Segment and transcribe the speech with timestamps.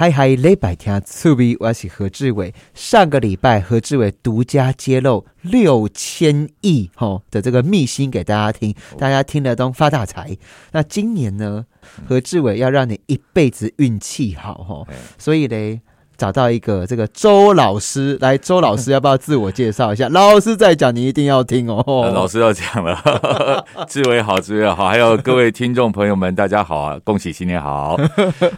[0.00, 2.54] 嗨嗨，礼拜天趣味，我是何志伟。
[2.72, 10.38] 上个礼拜何志伟独家揭露六千亿吼的这个秘辛给大家听，大家听了都发大财。
[10.72, 11.66] 那今年呢，
[12.08, 15.82] 何志伟要让你一辈子运气好吼，所以嘞。
[16.20, 20.06] 找到一个这个周老师来，周老师要不要自我介绍一下？
[20.12, 21.82] 老师在讲，你一定要听哦。
[22.14, 27.00] 老师要讲了， 志伟好，志伟好，还有各位听众朋友们，大家好啊！
[27.04, 27.98] 恭喜新年好。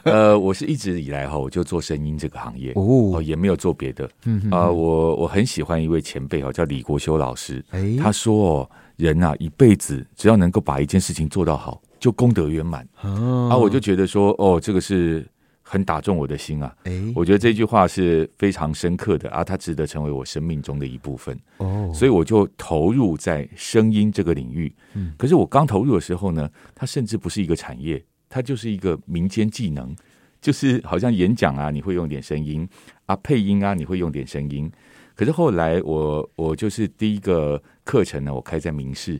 [0.03, 4.11] 呃，我是一直以来哈，我就做声音这个行业哦，也没有做别的。
[4.25, 7.65] 嗯啊，我我很喜欢一位前辈哦，叫李国修老师。
[7.71, 12.85] 哎，他说哦，人啊，一辈子只要能够把一件事情做到好，就功德圆满。
[13.01, 15.25] 啊，我就觉得说，哦，这个是。
[15.73, 16.77] 很打中我的心啊！
[16.85, 21.91] 哎，我觉得这句话是非常深刻的啊，它值得成为我生命中的一部分哦。
[21.95, 24.71] 所以我就投入在声音这个领域。
[24.93, 29.97] 嗯，可是我刚投入的时候呢，它甚至不是一个产业，它就是一个民间技能，
[30.43, 32.69] 就是好像演讲啊，你会用点声音
[33.07, 34.71] 啊，配音啊，你会用点声音。
[35.15, 39.19] 可是后来我我就是第一个课程呢，我开在明视，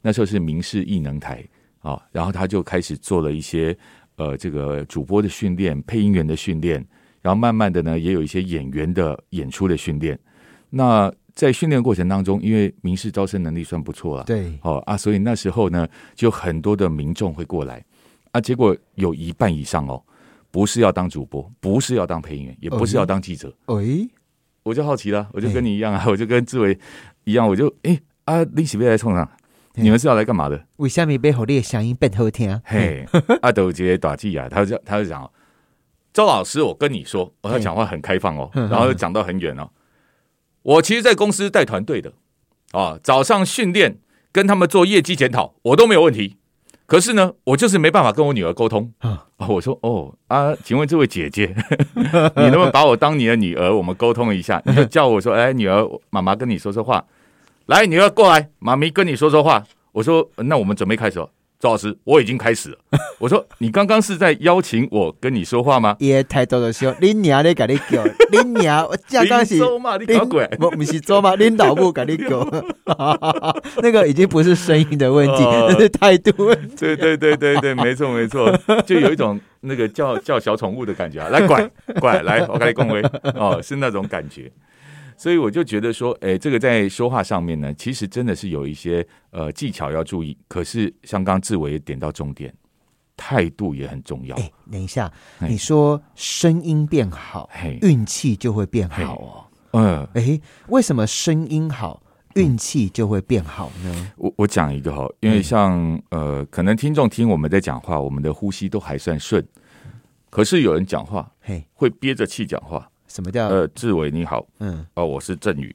[0.00, 1.46] 那时候是明视艺能台
[1.78, 3.78] 啊，然后他就开始做了一些。
[4.16, 6.84] 呃，这个主播的训练、配音员的训练，
[7.20, 10.18] 然后慢慢的呢，也有一些演员的演出的训练。
[10.68, 17.82] 那在训练过程当中，因为民事招生能力算不错了，对，哦啊，所以那时候呢，就很多的民众会过来
[18.32, 18.40] 啊。
[18.40, 20.02] 结果有一半以上哦，
[20.50, 23.54] 不是要当主播，不是要当配音员，也不是要当记者。
[23.66, 24.08] 哎，
[24.62, 26.78] 我就好奇了，我就跟你一样啊，我就跟志伟
[27.24, 29.28] 一样，我就哎啊，你喜贝来冲上。
[29.74, 30.66] 你们是要来干嘛的？
[30.76, 32.60] 为什么背后你的声音变好听？
[32.64, 33.06] 嘿，
[33.40, 35.30] 阿斗杰打记呀，他就他就讲，
[36.12, 39.70] 周老师，我跟你说，我他讲话很开放哦，然后讲到很远哦。
[40.62, 42.12] 我其实，在公司带团队的
[42.72, 43.98] 啊，早上训练
[44.30, 46.36] 跟他们做业绩检讨，我都没有问题。
[46.86, 49.26] 可是呢，我就是没办法跟我女儿沟通啊。
[49.48, 51.54] 我说哦啊，请问这位姐姐，
[52.36, 54.62] 你能不能把我当你的女儿，我们沟通一下？
[54.66, 57.02] 你就叫我说，哎，女儿，妈妈跟你说说话。
[57.66, 59.62] 来，你要过来，妈咪跟你说说话。
[59.92, 61.24] 我说，那我们准备开始。
[61.60, 62.78] 周老师，我已经开始了。
[63.20, 65.94] 我说，你刚刚是在邀请我跟你说话吗？
[66.00, 68.02] 也太多的说，恁娘在跟你叫，
[68.32, 69.96] 恁娘，我刚刚是周嘛？
[69.96, 70.44] 你搞鬼？
[70.58, 71.36] 不，不是周嘛？
[71.36, 72.44] 领导部跟你叫，
[73.80, 76.74] 那个已经不是声音的问题，那是态度问题。
[76.80, 78.52] 对对对对对，没错没错，
[78.84, 81.28] 就有一种那个叫叫小宠物的感觉啊！
[81.28, 83.00] 来，拐拐来，我跟你恭维
[83.36, 84.50] 哦，是那种感觉。
[85.22, 90.36] 所以我就觉得说，哎，这个在说话上面呢，其实真的是有一些呃技巧要注意。
[90.48, 92.52] 可是像刚志伟点到重点，
[93.16, 94.34] 态度也很重要。
[94.34, 97.48] 哎，等一下，你说声音变好，
[97.82, 99.46] 运气就会变好哦。
[99.74, 102.02] 嗯，哎，为什么声音好，
[102.34, 104.12] 运气就会变好呢？
[104.16, 109.46] 我我讲一个哈，因为像呃，可能听众听我们在讲话，我们的呼吸都还算顺，
[110.30, 112.88] 可是有人讲话，嘿，会憋着气讲话。
[113.12, 113.46] 什么叫？
[113.48, 115.74] 呃，志伟你好，嗯，哦，我是振宇，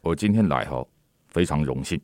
[0.00, 0.82] 我今天来哈，
[1.28, 2.00] 非常荣幸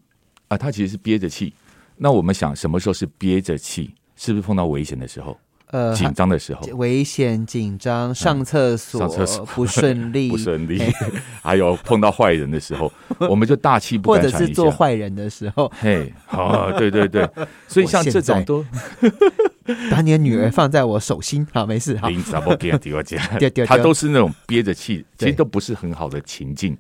[0.49, 0.59] 啊。
[0.59, 1.55] 他其实是憋着气，
[1.97, 3.95] 那我们想什么时候是憋着气？
[4.17, 5.37] 是不是碰到危险的时候？
[5.75, 10.81] 呃，紧张的时候，危险、紧张、上厕所、上厕所不顺 利、不顺利，
[11.43, 12.93] 还有碰到坏人的时候，
[13.29, 17.29] 我们就大气不敢或者是做坏人的时候，嘿，好，对对对，
[17.67, 18.65] 所以像这种都。
[19.91, 21.97] 把你的女儿放在我手心，好，没事。
[21.97, 22.09] 好，
[23.67, 26.77] 他 都是那种憋着气，其实都不是很好的情境。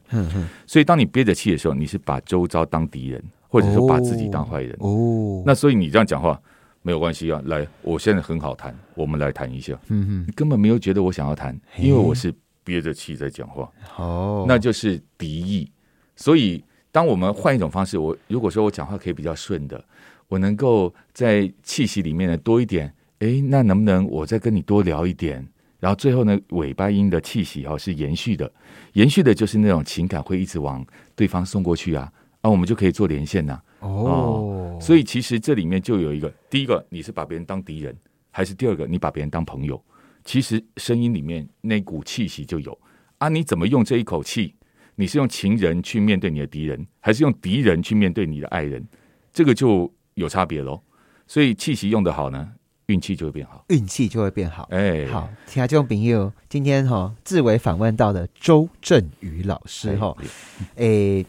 [0.66, 4.76] 所以当你憋着气的时候，你是把周遭当敌人，或者说把自己当坏人。
[4.80, 6.38] 哦，那所以你这样讲话
[6.84, 7.42] 没有关系啊。
[7.46, 9.76] 来，我现在很好谈，我们来谈一下。
[9.88, 13.68] 嗯哼，你根本没有觉得我想要谈，因为我是憋着气在讲话。
[13.96, 15.72] 哦，那就是敌意。
[16.14, 16.62] 所以
[16.92, 19.82] 当我们换一种方式，我如果说我讲话可以比较顺的。
[20.28, 25.46] 我能够在气息里面呢多一点，哎，那能不能我再跟你多聊一点？
[25.80, 28.50] 然后最后呢，尾巴音的气息哦是延续的，
[28.94, 30.84] 延续的就是那种情感会一直往
[31.14, 33.60] 对方送过去啊，啊，我们就可以做连线呐。
[33.88, 37.96] 哦，所以其实这里面就有一个，第一个你是把别人当敌人，
[38.30, 39.82] 还是第二个你把别人当朋友？
[40.24, 42.78] 其实声音里面那股气息就有
[43.18, 44.54] 啊，你怎么用这一口气？
[44.96, 48.86] 你是用情人去面对你的敌人，还是用敌人去面对你的爱人？
[49.32, 49.92] 这个就。
[50.14, 50.80] 有差别喽，
[51.26, 52.52] 所以气息用的好呢，
[52.86, 54.68] 运气就会变好，运气就会变好。
[54.70, 60.16] 哎，好，听下这种朋友，今天哈志伟访问到的周振宇老师哈，
[60.76, 61.24] 哎，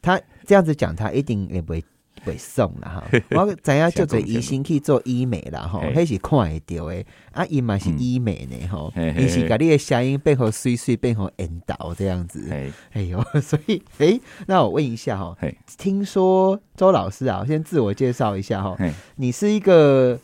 [0.00, 1.82] 他这样子讲，他一定也不会。
[2.24, 12.46] 会送了哈，我知影叫做医生去做医美啦吼，迄是看会到诶，啊，伊嘛是医美呢吼，伊是甲你的声音背后碎碎背后引导这样子，
[12.92, 15.36] 哎呦， 所以诶，那我问一下哈，
[15.78, 18.76] 听说周老师啊，先自我介绍一下哈，
[19.16, 20.18] 你是一个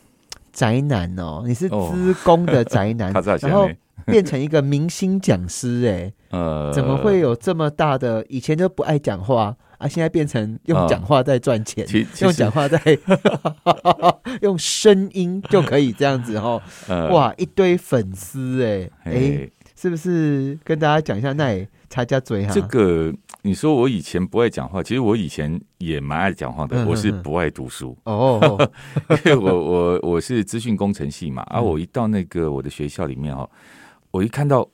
[0.51, 3.11] 宅男哦，你是资工的宅男，
[3.41, 3.69] 然后
[4.05, 5.85] 变成一个明星讲师？
[5.87, 8.25] 哎，呃，怎么会有这么大的？
[8.29, 11.85] 以前都不爱讲话啊，现在变成用讲话在赚钱，
[12.21, 12.79] 用讲话在
[14.41, 16.61] 用声音就可以这样子哦。
[17.11, 20.57] 哇，一堆粉丝哎哎，是不是？
[20.63, 22.51] 跟大家讲一下，那插家嘴哈。
[22.51, 23.13] 这个
[23.43, 26.85] 你说我以前不爱讲话，其实我以前也蛮爱讲话的。
[26.85, 28.69] 我是不爱读书哦，
[29.25, 33.49] 因为我我我是资讯工程系嘛，啊我一到那个我的学校里面哦，
[34.11, 34.67] 我一看到，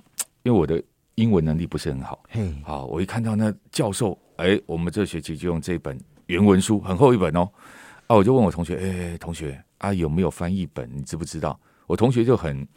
[0.43, 0.81] 因为我的
[1.15, 7.49] 英文能力不是很好，嘿，好，我一看到那教授，哎，我们这学期就用这本原文书，很厚一本哦，
[8.07, 10.89] 啊，我就问我同学，哎，同学啊，有没有翻译本？
[10.93, 11.59] 你知不知道？
[11.85, 12.67] 我同学就很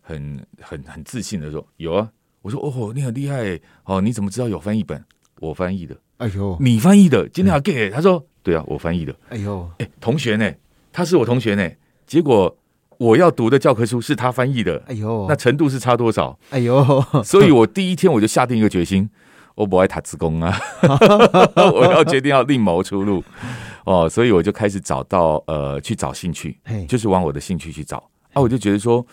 [0.00, 2.10] 很很很自信的说，有啊。
[2.42, 4.00] 我说哦，你很厉害哦！
[4.00, 5.04] 你怎么知道有翻译本？
[5.40, 5.96] 我翻译的。
[6.18, 7.28] 哎呦，你翻译的？
[7.30, 9.12] 今天要给他说，对啊，我翻译的。
[9.30, 10.48] 哎呦，哎，同学呢？
[10.92, 11.68] 他是我同学呢。
[12.06, 12.56] 结果
[12.98, 14.82] 我要读的教科书是他翻译的。
[14.86, 16.38] 哎呦，那程度是差多少？
[16.50, 19.08] 哎呦，所以我第一天我就下定一个决心，
[19.54, 20.58] 我不爱塔子工啊，
[21.74, 23.22] 我要决定要另谋出路。
[23.84, 26.58] 哦，所以我就开始找到呃，去找兴趣，
[26.88, 27.98] 就是往我的兴趣去找。
[28.32, 29.04] 啊，我就觉得说。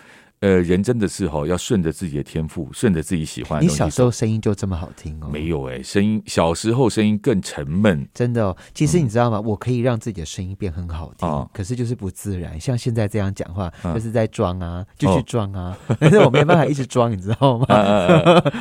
[0.44, 3.64] 呃，人真的是哈，要顺着自己的天赋，顺着自己喜欢。
[3.64, 5.30] 你小时候声音就这么好听哦？
[5.32, 8.06] 没有哎，声音小时候声音更沉闷。
[8.14, 9.40] 真的哦，其实你知道吗？
[9.40, 12.60] 我可以让自己的声音变很好听，可是就是不自然。
[12.60, 15.78] 像现在这样讲话，就是在装啊，继续装啊。
[15.98, 17.66] 但是我没办法一直装，你知道吗？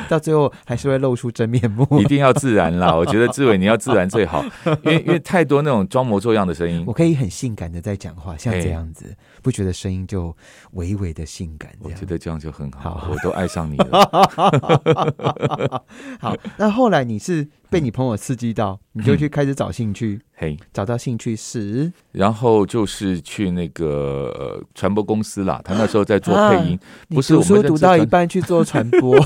[0.07, 1.85] 到最后还是会露出真面目。
[1.99, 2.95] 一定要自然啦！
[2.95, 4.41] 我觉得志伟你要自然最好，
[4.83, 6.81] 因为因为太多那种装模作样的声音。
[6.87, 10.33] 我可以很性感的在讲话，像这样子，不觉得声音就
[10.71, 11.72] 微微的性感？
[11.79, 14.09] 我觉得这样就很好，我都爱上你了。
[16.19, 20.21] 好，那后来你是被你朋友刺激到，你就去开始找兴趣。
[20.35, 25.61] 嘿，找到兴趣是，然后就是去那个传播公司啦。
[25.63, 26.79] 他那时候在做配音，
[27.09, 29.15] 不是我们读到一半去做传播。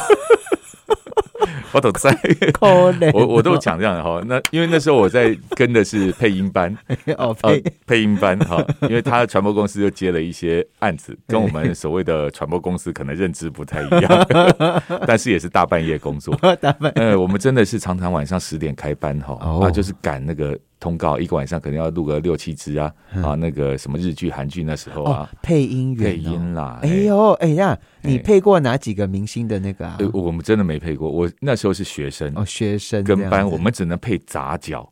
[1.74, 2.18] 我都在，
[3.14, 4.22] 我我都讲这样的哈。
[4.26, 6.76] 那因为那时候我在跟的是配音班
[7.18, 8.66] 哦，配配音班哈。
[8.88, 14.28] 因为他传播公司就接了一些案子，跟我们所谓的传播公司可能认知不太一样，
[15.06, 16.36] 但是也是大半夜工作。
[16.62, 20.58] 大半呃，我们真的是常常晚上十点开班哈，啊，就是赶那个。
[20.80, 22.90] 通告一个晚上可能要录个六七支啊
[23.22, 26.80] 啊，那个什么日剧、韩剧那时候啊，配音员配音啦。
[26.82, 27.58] 哎呦，哎。
[27.58, 29.98] 呀，你配过哪几个明星的那个啊？
[30.14, 34.88] 我们真的没配过，我那时候是学生哦，学生跟班，我们只能配杂角，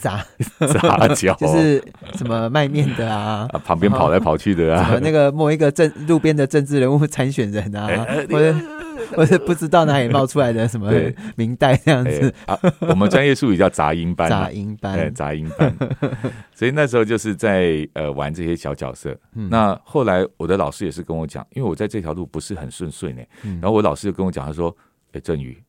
[0.00, 0.24] 杂
[0.80, 1.34] 杂角。
[1.38, 1.84] 就是
[2.14, 7.86] 什么卖面的啊，旁边跑来跑去的啊，那个某一个政路边的政治人物参选人啊，
[8.30, 8.54] 或者。
[9.16, 10.92] 我是不知道哪里冒出来的什么
[11.36, 15.74] 明代这样子啊，我们专业术语叫杂音班，杂音班，杂音班。
[16.54, 19.18] 所以那时候就是在呃玩这些小角色。
[19.32, 23.22] 那后来我的老师也是跟我讲，因为我在这条路不是很顺遂呢。
[23.42, 24.74] 然后我老师就跟我讲，他说
[25.12, 25.62] ：“哎，振宇，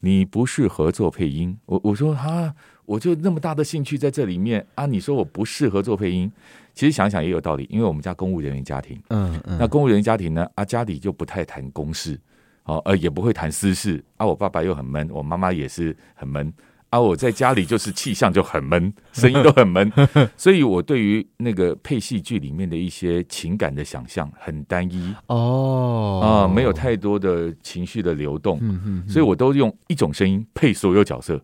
[0.00, 6.30] 你不适合做配音。”我我说：“哈，我就那么大的兴趣在这里面啊，你说我不适合做配音？
[6.74, 12.20] 其实想想也有道理，因为我们家公务人员家庭，嗯嗯，那公务人员家庭呢，啊家里就不太谈公事。”
[12.66, 14.26] 哦，呃，也不会谈私事啊。
[14.26, 16.52] 我爸爸又很闷，我妈妈也是很闷
[16.90, 17.00] 啊。
[17.00, 19.90] 我在家里就是气象就很闷，声音都很闷，
[20.36, 31.40] 所以我对于那个配戏剧里面的一些情感的想象很单一哦啊，没有太多的情绪的流动，嗯嗯，所以我都用一种声音配所有角色。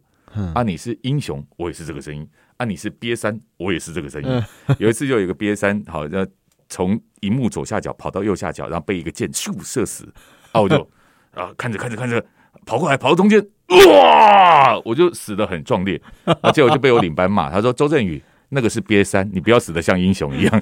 [0.55, 2.25] 啊，你是英雄，我也是这个声音；
[2.57, 4.43] 啊，你是瘪三，我也是这个声音。
[4.79, 6.27] 有一次就有一个瘪三，好，那
[6.71, 10.11] 从荧幕左下角跑到右下角，然后被一个箭咻射死，
[10.53, 10.91] 啊，我就。
[11.35, 11.53] 啊！
[11.57, 12.25] 看着看着看着，
[12.67, 14.79] 跑过来跑到中间，哇！
[14.85, 16.01] 我就死的很壮烈，
[16.43, 20.61] 而且我就被我领班骂，他说：“周振宇，那个是瘪三，你不要死的像英雄一样。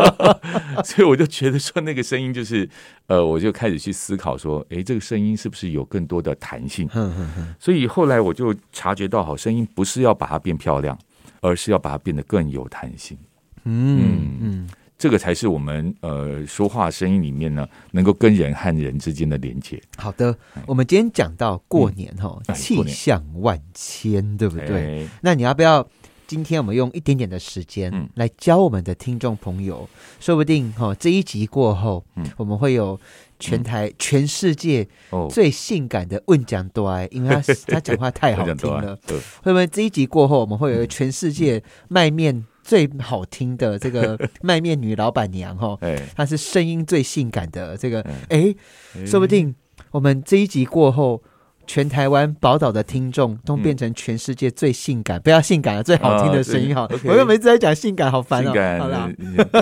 [0.84, 2.68] ”所以我就觉得说，那个声音就是，
[3.06, 6.88] 呃，我就开始去思考说，哎，这个声音是不是有更多的弹性？
[7.58, 10.98] 所以后来我就察觉到，好，声音不是要把它变漂亮，
[11.40, 13.16] 而是要把它变得更有弹性。
[13.64, 14.68] 嗯嗯。
[15.00, 19.82] 这个才是我们呃说话声音里面呢，能够跟人和人之间的连接。
[19.96, 25.08] 好的，我们今天讲到过年哈，气象万千，对不对？
[25.22, 25.88] 那你要不要
[26.26, 29.88] 今天我们用一点点的时间来教我们的听众朋友？
[30.20, 32.04] 说不定哈，这一集过后，
[32.36, 33.00] 我们会有
[33.38, 34.86] 全台全世界
[35.30, 38.98] 最性感的问讲多因为他 他讲话太好听了。
[39.42, 42.44] 会不会这一集过后，我们会有全世界卖面？
[42.62, 45.78] 最好听的这个 卖面女老板娘哈，
[46.14, 48.54] 她是声音最性感的这个，哎，
[49.06, 49.54] 说不定
[49.90, 51.22] 我们这一集过后，
[51.72, 56.88] 全台湾宝岛的听众都变成全世界最性感，不要性感了，最好听的声音哈。
[57.04, 58.50] 我又每次在讲性感，好烦哦。
[58.80, 59.08] 好了，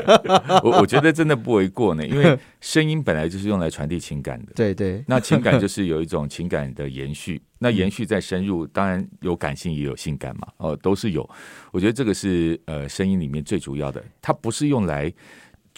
[0.65, 4.53] 我我觉得真的不为过呢，因为 声音本来就是用来传递情感的。
[4.55, 11.29] 对对，那情感就是有一种情感的延续， 那延续再深入，当然有感性也有性感嘛，哦，都是有。
[11.73, 15.13] 我觉得这个是呃声音里面最主要的，它不是用来。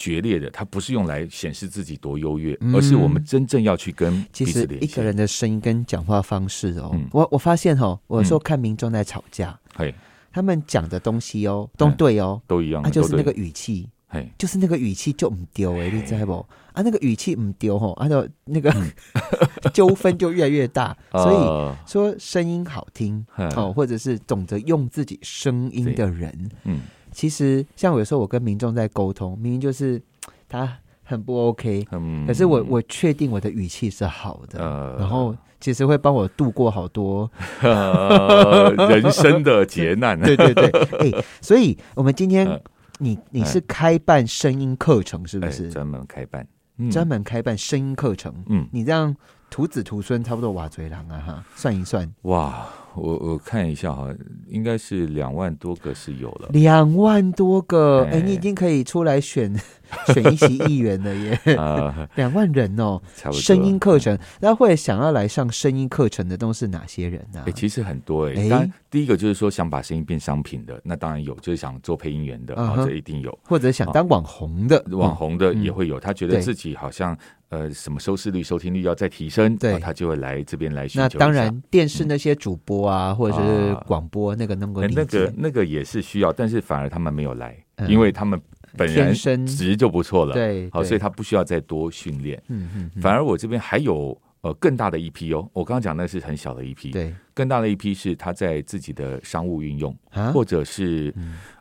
[0.01, 9.93] 决裂的，它不是用来显示自己多优越，而是我们真正要去跟其实一个人的声音跟讲话方式哦，我我发现哦，我说看民众在吵架，嘿，
[10.31, 16.43] 他们讲的东西哦都对哦，都一样，他就是那个语气，嘿，就是那个语气就唔丢哎，你知道不？
[16.73, 18.73] 啊，那个语气唔丢吼，啊，就那个
[19.71, 23.23] 纠纷就越来越大， 所以说声音好听
[23.55, 26.79] 哦，或者是懂得用自己声音的人，嗯。
[27.11, 30.01] 其实，像有时候我跟民众在沟通，明明就是
[30.47, 31.85] 他很不 OK，
[32.25, 37.29] 可是我我确定我的语气是好的，然后其实会帮我度过好多
[38.89, 40.19] 人生的劫难。
[40.21, 42.61] 对对对，哎，所以我们今天
[42.99, 45.69] 你你是开办声音课程是不是？
[45.69, 46.47] 专门开办，
[46.89, 48.33] 专门开办声音课程。
[48.47, 49.13] 嗯，你这样
[49.49, 52.65] 徒子徒孙差不多瓦嘴狼啊哈，算一算，哇。
[52.95, 54.13] 我我看一下哈，
[54.47, 59.53] 应该是两万多个是有了，两万多个，哎，你已经可以出来选。
[60.13, 61.39] 选一席议员的耶，
[62.15, 67.43] 两万人哦，声音课程，那会想要来上声音课程的都是哪些人呢？
[67.45, 68.33] 哎，其实很多哎。
[68.49, 72.55] 当然，第一个就是说想把声音变商品的，那当然有；就是想做配音员的，
[72.85, 75.99] 这一定有；或者想当网红的，网红的也会有。
[75.99, 77.15] 他觉得自己好像
[77.49, 81.19] 呃什么收视率、收听率要再提升，对，他就会来这边来寻求。
[81.19, 87.55] 那当然，电视那些主播啊，或者是广播那个那个那个那个也是需要，但是反而他们没有来，
[87.87, 88.41] 因为他们。
[88.77, 89.13] 本人
[89.45, 92.41] 值就不错了，对，好，所以他不需要再多训练。
[92.47, 99.95] 嗯嗯，反而我这边还有呃更大的一批哦，我刚刚讲那是很小的一批，对，更大的一批是他在自己的商务运用，
[100.33, 101.13] 或者是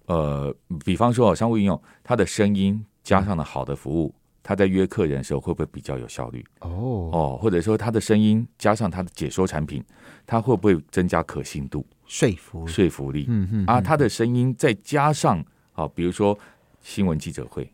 [0.07, 6.45] 呃，比方说商务运用，他的声音加上了好的服务，他在约客人的时候会不会比较有效率？
[6.61, 9.85] 哦哦，或者说他的声音加上他的解说产品，
[10.27, 13.27] 他会不会增加可信度、说服说服力？
[13.29, 16.39] 嗯嗯，啊，他的声音再加上啊，比如说。
[16.81, 17.71] 新闻记者会，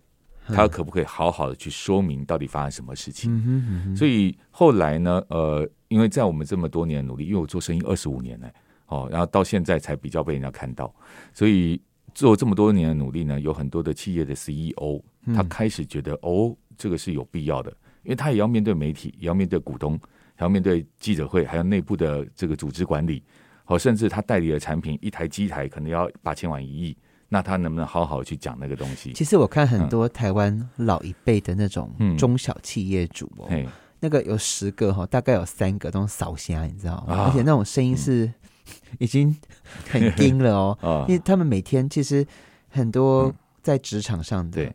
[0.47, 3.97] 他可不可以好好的去说明到底发生什么事情？
[3.97, 8.53] 所以后来呢，呃，因为在我们这么多年努力，因为我做生意二十五年了，
[8.87, 10.95] 哦，然后到现在才比较被人家看到，
[11.33, 11.81] 所以
[12.15, 15.03] 做这么多年的努力呢，有很多的企业的 CEO，
[15.35, 17.71] 他开始觉得哦，这个是有必要的，
[18.03, 19.99] 因为他也要面对媒体，也要面对股东，
[20.35, 23.23] 还要面对记者会，还有内部的这个组织管理，
[23.65, 26.97] 好，甚至他代理的产品一台机台可能要八千万一亿。
[27.29, 29.13] 那他能不能好好去讲那个东西？
[29.13, 33.47] 其实我看很多台湾老一辈的那种中小企业主哦，
[34.01, 37.25] 那个有十个哈，大概有三个都是扫虾，你知道吗？
[37.27, 38.33] 而且那种声音是
[38.99, 39.35] 已经
[39.91, 42.27] 很硬了哦， 因为他们每天其实
[42.69, 44.73] 很多在职场上的。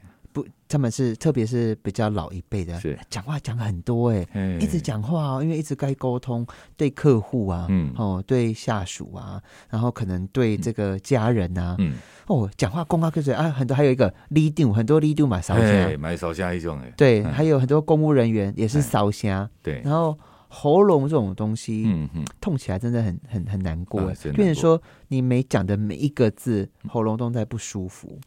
[0.71, 4.25] 不，他们是特别是比较老一辈的，讲话讲很多哎，
[4.59, 6.47] 一直讲话哦，因为一直该沟通，
[6.77, 11.93] 对客户啊，嗯，哦，对下属啊，然后可能对这个家人啊，嗯，
[12.27, 24.01] 哦，讲话公啊，就是啊，很多还有一个 lead 很多 lead 买烧虾，买烧虾一种哎，对，还有很多公务人员也是烧虾，对，然后喉咙这种东西，嗯嗯，痛起来真的很很很难过，
[24.33, 28.19] 变成说你每讲的每一个字，喉咙都在不舒服。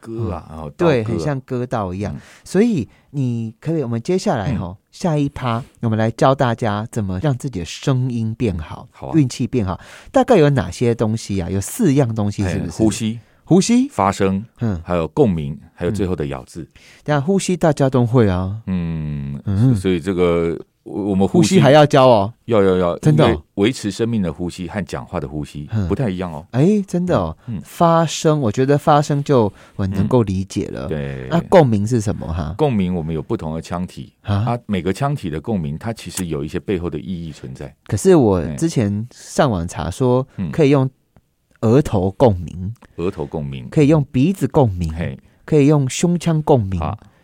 [0.00, 2.14] 割啊，对，很像歌道一样。
[2.44, 9.80] 所以你可以，我们接下来哈，下一趴，我们来教大家怎么让自己的声音变好，好，运气变好。
[10.10, 11.48] 大概有哪些东西啊？
[11.50, 12.70] 有四样东西，是不是？
[12.70, 16.68] 呼吸，呼吸，发声，嗯，还有共鸣，还有最后的咬字。
[17.02, 20.58] 但呼吸大家都会啊，嗯嗯，所以这个。
[20.88, 26.46] 我们呼吸还要教哦，要要要，真的维持生命的呼吸和讲话的呼吸不太一样哦。
[26.52, 30.88] 哎，真的哦，发声，我觉得发声就我能够理解了。
[30.88, 32.54] 对，那共鸣是什么哈？
[32.56, 37.74] 共鸣我们有不同的腔体啊，每个腔体的共鸣，它其实有一些背后的意义存在。
[37.86, 40.88] 可是我之前上网查说，可以用
[41.60, 44.90] 额头共鸣，额头共鸣，可以用鼻子共鸣，
[45.44, 46.80] 可以用胸腔共鸣。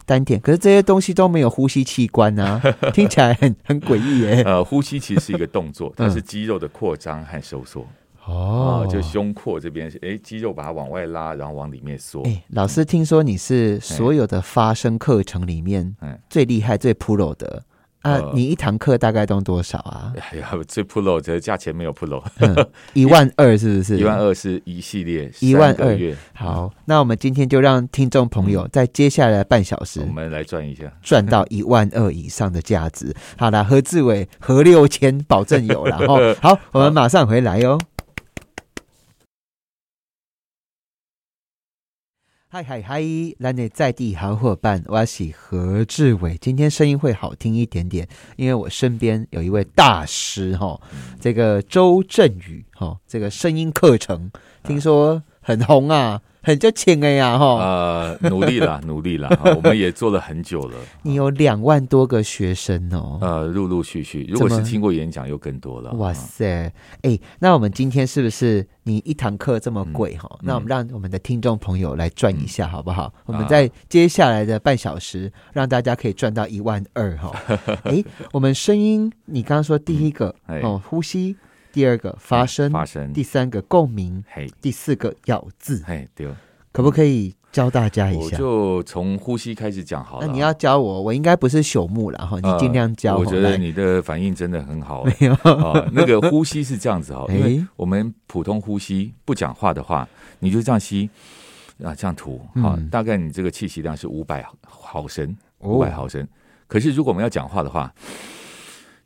[0.06, 2.60] 丹田，可是这些东西都没有呼吸器官啊，
[2.92, 4.42] 听起来很很诡异耶。
[4.44, 7.86] 呃，呼吸其实是一个动作， 它是肌肉的扩张和收缩。
[8.26, 12.22] 哦，就胸廓这边是哎，肌肉把它往外拉，然后往里面缩。
[12.22, 15.94] 哎，老师，听说你是所有的发声课程里面
[16.30, 17.62] 最厉害、最 pro 的
[18.04, 20.12] 啊，你一堂课大概都多少啊？
[20.30, 22.22] 哎呀，最 pro 的价钱没有 pro，
[22.92, 23.96] 一万二是不是？
[23.98, 25.98] 一万二是一系列，一万二。
[26.34, 33.14] 好，那我们今天就让听众朋友在接下来的半小时，我们来赚一下，赚到 一万二以上的价值。
[33.38, 36.36] 好了，何志伟何六千保证有了哦。
[36.42, 37.78] 好，我们马上回来哟。
[42.54, 43.02] 嗨嗨嗨！
[43.38, 46.38] 来内在地好伙伴，我是何志伟。
[46.40, 48.06] 今天声音会好听一点点，
[48.36, 50.80] 因为我身边有一位大师哈，
[51.18, 54.30] 这个周振宇哈，这个声音课程
[54.62, 56.22] 听说很红啊。
[56.44, 60.76] 很就请哎呀哈，呃，努力了， 努力了，我们也做了很久了。
[61.02, 65.90] 你有两万多个学生哦，呃，陆陆续续，如果是听过演讲，又更多了。
[65.94, 66.70] 哇塞，
[67.02, 70.30] 哎，那我们今天是不是你一堂课这么贵哈？
[70.42, 73.12] 那我们让我们的听众朋友来赚一下好不好？
[73.24, 77.32] 我们在接下来的半小时，让大家可以赚到一万二哈。
[77.84, 81.36] 哎， 我们声音，你刚刚说第一个哦，呼吸。
[81.74, 86.28] 第二个发声，发声；第三个共鸣，嘿；第四个咬字，嘿，对。
[86.70, 88.36] 可不可以教大家一下？
[88.36, 90.26] 就从呼吸开始讲好了。
[90.26, 93.16] 那你要教我，我应该不是朽木了哈，你尽量教。
[93.16, 95.04] 我觉得你的反应真的很好。
[95.04, 95.36] 没有，
[95.92, 101.10] 那个呼吸是这样子哈， 因为我们普通呼吸不讲话的话，你就这样吸
[101.82, 106.26] 啊，这样吐啊，大概你这个气息量是五百毫升，五百毫升。
[106.66, 107.92] 可是如果我们要讲话的话。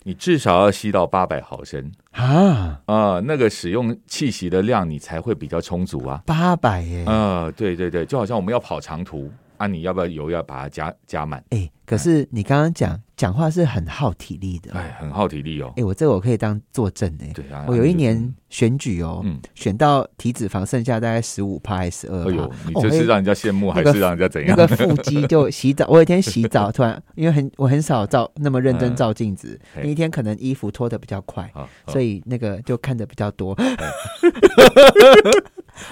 [0.08, 6.22] 你至少要吸到八百毫升啊啊，那个使用气息的量你才会比较充足啊。
[6.24, 9.30] 八百耶，啊，对对对，就好像我们要跑长途。
[9.58, 11.44] 啊，你要不要油要把它加加满？
[11.50, 15.72] 哎，可是你刚刚讲讲话是很耗体力的，哎，很耗体力哦。
[15.76, 17.32] 哎，我这个我可以当作证哎。
[17.34, 22.30] 对啊，我有一年选举哦，嗯选到体脂肪剩下大概十五趴还是十二。
[22.30, 24.54] 哎呦，你这是让人家羡慕还是让人家怎样？
[24.56, 31.50] 那个腹肌就洗澡， 我有一天洗澡突然，因为很我很少照那么认真照镜子，那一天可能衣服脱的比较快，
[31.86, 33.56] 所以那个就看的比较多。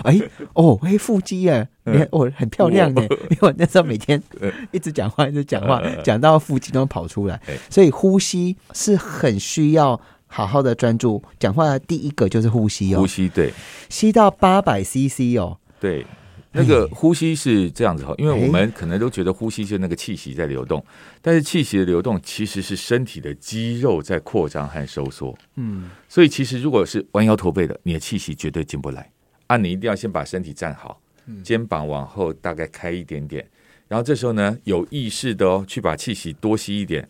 [0.03, 0.21] 哎
[0.55, 3.03] 哦，哎腹肌哎，你看哦，很漂亮呢。
[3.31, 4.23] 因为我那时候每天
[4.73, 7.41] 一直讲话，一直讲话，讲到腹肌都跑出来，
[7.71, 11.23] 所以呼吸是很需要好好的专注。
[11.39, 13.53] 讲话的第一个就是呼吸哦，呼吸对，
[13.89, 16.05] 吸到八百 CC 哦，对，
[16.53, 20.83] 那个呼吸是这样子哈，因为我们可能都觉得呼吸是那个气息在流动，
[21.21, 25.37] 但是气息的流动其实是身体的肌肉在扩张和收缩。
[25.57, 29.11] 嗯，所以其实如果是弯腰驼背的，你的气息绝对进不来。
[29.47, 31.01] 啊，你一定要先把身体站好，
[31.45, 33.49] 肩膀往后大概开一点点，
[33.87, 37.09] 然后这时候呢，有意识的哦，去把气息多吸一点，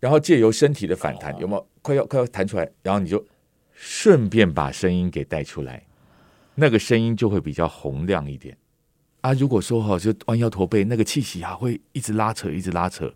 [0.00, 2.68] 然后借由身体的反弹，有没有快要快要弹出来？
[2.82, 3.24] 然后你就
[3.72, 5.84] 顺便把声音给带出来，
[6.56, 8.56] 那个声音就会比较洪亮一点。
[9.20, 13.12] 啊，如果说哈，就弯腰驼背，那个气息啊会一直拉扯，一直拉扯，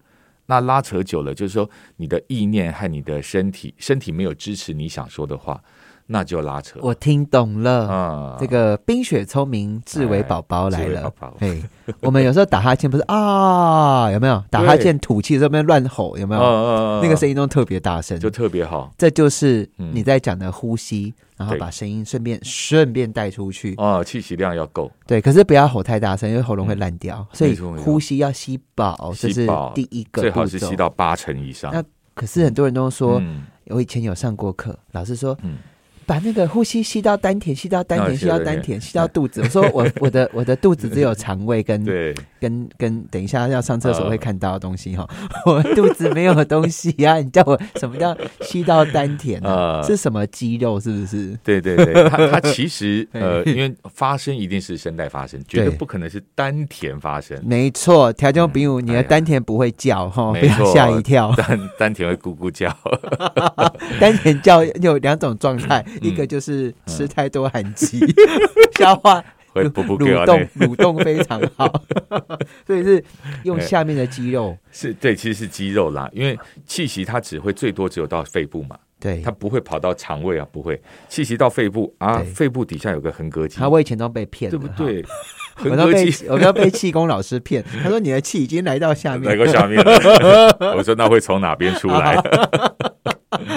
[0.47, 5.61] 那拉扯久了，就是说你的意念和你的身体，身体没有支持你想说的话。
[6.07, 8.37] 那就拉扯，我听懂了啊！
[8.39, 11.11] 这个冰雪聪明智伟宝宝来了。
[11.39, 11.63] 哎，
[12.01, 14.11] 我们有时候打哈欠不是啊？
[14.11, 16.19] 有没有打哈欠吐气这边乱吼？
[16.19, 17.01] 有没有？
[17.03, 18.93] 那个声音都特别大声，就特别好。
[18.99, 23.75] 这就是你在讲的呼吸，然后把声音顺便顺便带出去。
[23.79, 24.93] 哦，气息量要够。
[25.07, 27.27] 对，可是不要吼太大声，因为喉咙会烂掉。
[27.33, 31.73] 所以呼吸要吸饱，这是第一个最好是吸到八成以上。
[31.73, 33.23] 那可是很多人都说，
[33.69, 35.35] 我以前有上过课，老师说。
[36.07, 39.41] 把那个呼吸吸到丹田，吸到丹田，吸到丹田，吸到肚子。
[39.43, 41.85] 我说我 我的我的肚子只有肠胃跟
[42.41, 45.09] 跟跟，等一下要上厕所会看到的东西哈。
[45.47, 49.83] 我肚子没有东西呀， 你叫我什么叫吸到丹田啊？
[49.83, 50.79] 是什么肌肉？
[50.79, 51.39] 是不是？
[51.43, 57.39] 对对对，它它其实呃，因为发声一定是声带发声，绝对不可能是丹田发声。
[57.45, 61.33] 没错，条件比如你的丹田不会叫哈，不要吓一跳。
[61.37, 62.69] 丹丹田会咕咕叫，
[64.01, 65.85] 丹田叫有两种状态。
[66.01, 68.01] 一个就是吃太多寒气，
[68.79, 71.73] 消化会蠕动蠕动非常好，
[72.67, 73.03] 所以是
[73.45, 85.05] 用下面的肌肉是对，其实是肌肉啦，因为气息它只会最多只有到肺部嘛，对，它不会跑到肠胃啊，不会，气息到肺部啊，肺部底下有个横膈肌，他我以前都被骗，对不对？
[85.55, 92.21] 横膈肌，我都被气功老师骗，他说你的气已经来到下面，来到下面了， 我说那会从哪边出来？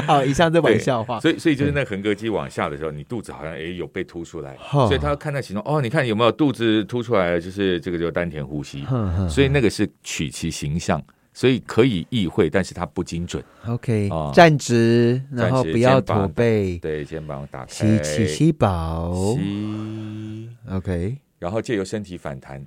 [0.06, 1.20] 好， 以上这玩笑话。
[1.20, 7.40] 所以，所以就是那横膈肌往下的时候，你肚子好像哎有被凸出来，所以他看那形状哦，你看有没有肚子凸出来？
[7.40, 8.86] 就是这个就丹田呼吸。
[9.30, 11.02] 所以那个是取其形象，
[11.34, 13.44] 所以可以意会，但是它不精准。
[13.68, 20.50] OK，站直，然后不要驼背，对，肩膀打开，吸气，吸饱，吸。
[20.72, 22.64] OK，然后借由身体反弹，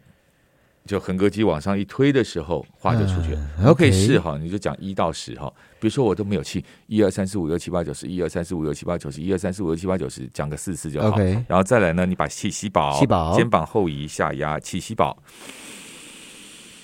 [0.87, 3.75] 就横膈肌往上一推的时候，话就出去了。
[3.75, 5.53] 可以试哈，你就讲一到十哈。
[5.79, 11.16] 比如说我都没有气，一二三四五六七八九十，一二三四五六七八九十，一二三四五六七八九十，讲个四次就好。
[11.47, 15.23] 然后再来呢，你把气吸饱，吸饱，肩膀后移下压，气吸饱。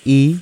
[0.03, 0.39] 一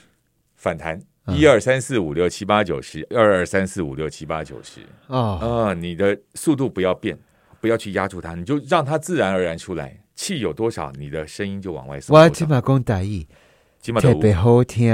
[0.55, 4.81] 反弹，一二三四五六七八九十，二二三四五六七八九十。
[5.07, 7.17] 啊啊，你的速度不要变，
[7.59, 9.97] 不要去压住它，你就让它自然而然出来。
[10.15, 12.15] 气有多少，你的声音就往外送。
[12.15, 13.27] 我起码讲大意，
[13.93, 14.93] 特别好听。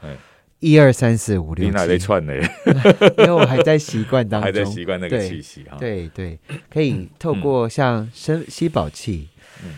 [0.00, 0.16] 哎，
[0.60, 2.34] 一二三四五六，你哪在串呢？
[3.18, 5.76] 因为我还在习惯当中，还在习惯那个气息哈。
[5.78, 6.38] 对对，
[6.70, 9.28] 可以透过像深吸饱气，
[9.64, 9.76] 嗯，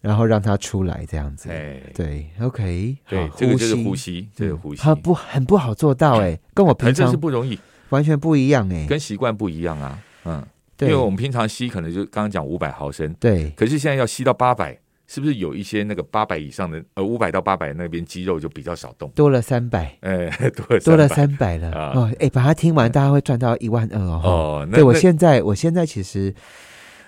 [0.00, 1.50] 然后让它出来这样子。
[1.50, 7.58] 哎，对，OK，对，这个就是呼吸，这个呼吸，它不很不好做到 哎，跟我平常是不容易，
[7.90, 10.46] 完全不一样哎，跟习惯不一样啊，嗯。
[10.80, 21.70] 因为我们平常吸可能就刚刚讲五百毫升，对，可是现在要吸到八百，是不是有一些那个八百以上的呃五百到八百那边肌肉就比较少动，多了三百，哎， 多多了三百了。
[21.94, 24.20] 哦，哎，把它听完，大家会赚到一万二哦。
[24.24, 26.34] 哦，对我现在我现在其实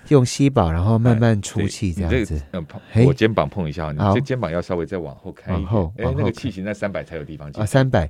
[0.09, 2.41] 用吸饱，然后慢慢出气这样子，
[3.07, 7.63] 我肩膀碰一下，你这肩膀要稍微再往后开一点，哎，那个气型在三百才有地方进。
[7.63, 8.09] 啊，三百。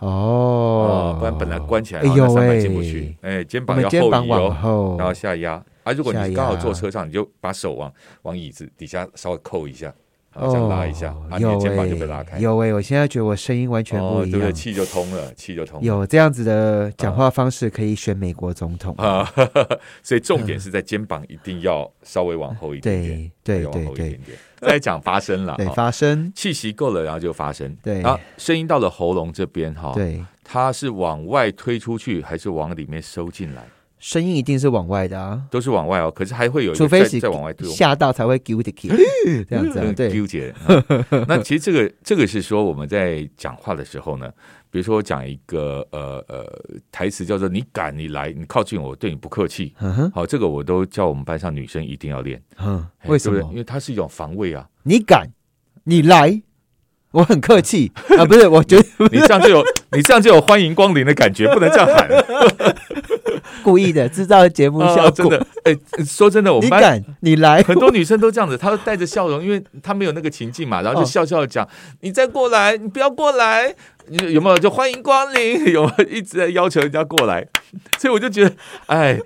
[0.00, 3.16] 哦，不然本来关起来，哎呦喂，进不去。
[3.20, 5.62] 哎，肩膀要后移哦，然后下压。
[5.86, 9.94] 啊，如果你刚好坐车上，你就把手往往椅子底下稍微扣一下，
[10.34, 12.40] 这样拉一下，啊，你的肩膀就被拉开。
[12.40, 15.80] 有哎，我现在觉得我声音完全不一样，气就通了，气就通。
[15.80, 19.32] 有这样子的讲话方式，可以选美国总统啊。
[20.02, 24.20] 所以重点是在肩膀一定要稍微往后一点点，对对对对。
[24.56, 27.76] 再讲发声了，对，发声，气息够了，然后就发声。
[27.80, 33.62] 对，然后声音到了喉咙这边哈，对，它是往外推出去，还是往里面收进来？
[33.98, 36.10] 声音一定是往外的啊，都是往外哦。
[36.10, 38.94] 可是还会有，除非是再往外推，吓到才会丢的 Q，
[39.48, 40.08] 这样子对。
[40.10, 40.54] 丢姐，
[41.26, 44.30] 那其实这个这个是说我们在讲话的时候呢。
[44.68, 46.44] 比如说，我讲一个呃呃
[46.92, 49.72] 台词，叫做“你敢你来，你靠近我，对你不客气。”
[50.12, 52.42] 好，这个我都叫我们班上女生一定要练。
[52.58, 53.40] 嗯，为什么？
[53.52, 54.68] 因为它是一种防卫啊。
[54.82, 55.30] 你敢，
[55.84, 56.42] 你来，
[57.12, 58.26] 我很客气 啊。
[58.26, 62.06] 不是，我觉得你这样就有 你这样就有欢迎光临的感觉，不能这样喊。
[63.62, 65.10] 故意的，制造节目 效果。
[65.10, 71.66] 真的，哎，说真的，我们班你来，很多女生都这样子，她都带着笑容，因为她没有那个情境嘛，然后就笑笑的讲
[72.00, 73.74] ：“你再过来，你不要过来。”
[74.08, 74.56] 有有没有？
[74.56, 75.66] 就欢迎光临？
[75.72, 75.90] 有？
[76.08, 77.44] 一直在要求人家过来，
[77.98, 78.54] 所以我就觉得，
[78.86, 79.18] 哎，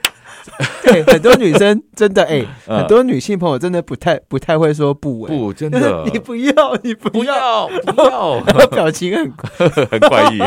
[0.83, 10.39] 对，很多女生 真的哎，很多女性朋友真的不太不太会说不，不真的， 你不要，你不要，不要，表情很很怪异，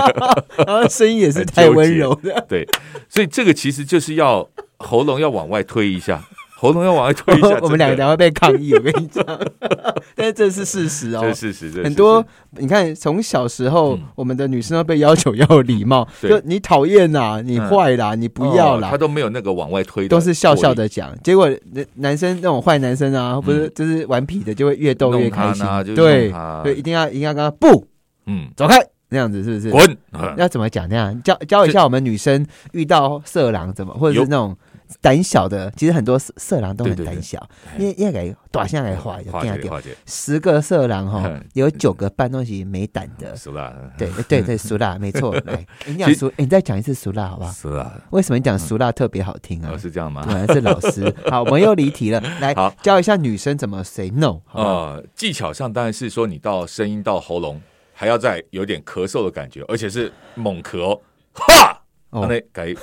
[0.66, 2.68] 然后声音也是太温柔的，对，
[3.08, 6.22] 所以这个其实就是要喉咙要往外推一下。
[6.64, 8.74] 喉咙要往外推一下， 我们两个等会被抗议。
[8.74, 9.22] 我跟你讲，
[10.16, 11.84] 但是这是事实哦，这是事实。
[11.84, 21.14] 很多你看，从小时候，我们的女生都被要求要有礼貌， 就你讨厌啦，你坏啦，你不要啦，他都没有那个往外推，都是笑笑的讲。
[21.22, 25.66] 结果男男生那种坏男生啊，不是就是顽皮的，就会越逗越开心。
[25.94, 27.86] 对对，一定要一定要跟他不，
[28.26, 29.70] 嗯，走开那样子是不是？
[29.70, 29.98] 滚！
[30.38, 30.88] 要怎么讲？
[30.88, 34.56] 那样教教一下我们女生遇到色狼怎么，或者是那种。
[35.02, 45.34] 胆小的，其实很多色色狼都很胆小，因为因为短下来画，画掉，十个色狼哈，有九个半东西没胆的， 熟辣，对对对， 熟辣，没错。
[45.46, 47.52] 来， 你讲熟，你再讲一次熟辣，好不好？
[47.52, 49.76] 熟辣，为什么你讲熟辣特别好听啊？
[49.78, 50.24] 是这样吗？
[50.26, 51.14] 果然是老师。
[51.30, 54.40] 好，我们又离题了，来教一下女生怎么 say no。
[54.54, 57.62] 呃，技巧上当然是说，你到声音到喉咙，
[57.94, 61.00] 还要再有点咳嗽的感觉，而且是猛咳，
[61.34, 61.83] 哈。
[62.14, 62.74] 那改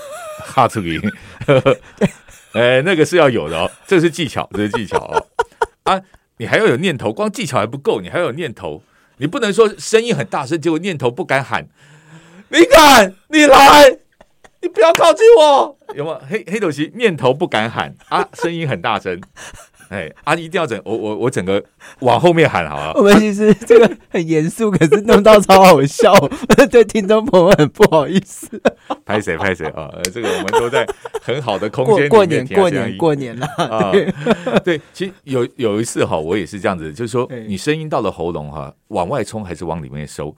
[0.45, 1.01] 哈出音，
[2.53, 5.27] 哎，那个是要有的哦，这是技巧，这是技巧哦。
[5.85, 6.01] 啊，
[6.39, 8.83] 你还要有念头，光技巧还不够，你还要有念头。
[9.19, 11.69] 你不能说声音很大声，结果念头不敢喊。
[12.49, 13.99] 你敢，你来，
[14.63, 16.21] 你不要靠近我，有吗？
[16.29, 19.21] 黑黑斗旗念头不敢喊啊，声音很大声。
[19.91, 21.63] 哎，啊，一定要整我我我整个
[22.01, 22.93] 往后面喊好了。
[22.99, 26.15] 我们其实这个很严肃，可是弄到超好笑，
[26.71, 28.49] 对听众朋友很不好意思。
[29.05, 29.91] 拍谁拍谁啊？
[30.15, 30.87] 这个我们都在
[31.21, 33.91] 很好的空间过年过年过年了啊！
[34.65, 40.35] 对，其实有有一次哈，我也是这样子，就是说你声音到了喉咙哈，往外冲还是往里面收？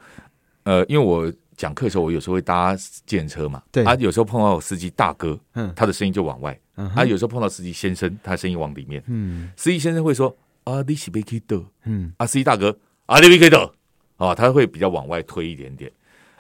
[0.65, 6.59] 呃，因为我讲课的时候，我有时候会搭电车嘛，对啊，有时候碰到司机大哥，嗯，他的声音就往外。
[6.75, 9.03] 啊，有时候碰到司机先生，他声音往里面。
[9.07, 13.73] 嗯，司机先生会说：“啊，你是贝克的。”嗯，啊，司机大哥，啊，你贝克的。
[14.17, 15.91] 啊，他会比较往外推一点点。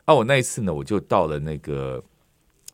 [0.05, 2.03] 啊，我那一次呢，我就到了那个，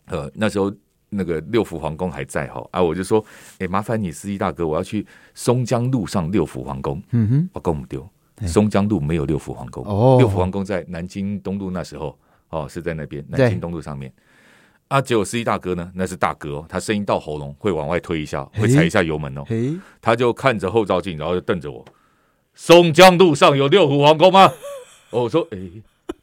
[0.06, 0.72] 呃，那时候
[1.08, 2.66] 那个六福皇宫还在哈。
[2.70, 3.24] 啊，我就说
[3.58, 8.08] ：“哎，麻烦你，司机大哥，我要去松江路上六福皇宫。”嗯哼，我跟我们丢。
[8.46, 12.16] 松江路没有六福皇宫，哦，六福皇宫在南京东路那时候，
[12.50, 14.12] 哦，是在那边南京东路上面。
[14.88, 19.44] 啊，结果司机大哥呢，那是大哥，哦，他声音到喉咙会往外推一下，会踩一下油门哦。
[20.00, 21.84] 他就看着后照镜，然后就瞪着我。
[22.54, 24.50] 松江路上有六福皇宫吗？
[25.10, 25.58] 我说，哎，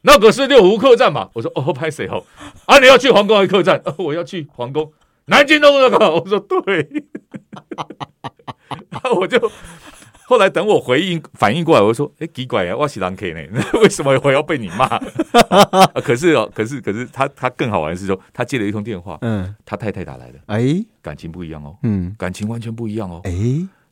[0.02, 1.30] 那个是六福客栈嘛。
[1.32, 2.24] 我说，哦，拍谁哦？
[2.66, 3.80] 啊，你要去皇宫还是客栈？
[3.98, 4.92] 我要去皇宫。
[5.26, 6.88] 南京东路那个， 我说对。
[8.90, 9.38] 然后我就。
[10.28, 14.98] 后来等我回应反应过来，我说：“哎，奇怪啊，我是狼 K 呢， 为什么我要被你骂？”
[16.02, 23.32] 可是哦，可是可是他他更好玩的是说，他接了一通电话，嗯，他太太打来的，哎，感情不一样哦，嗯，感情完全不一样哦，哎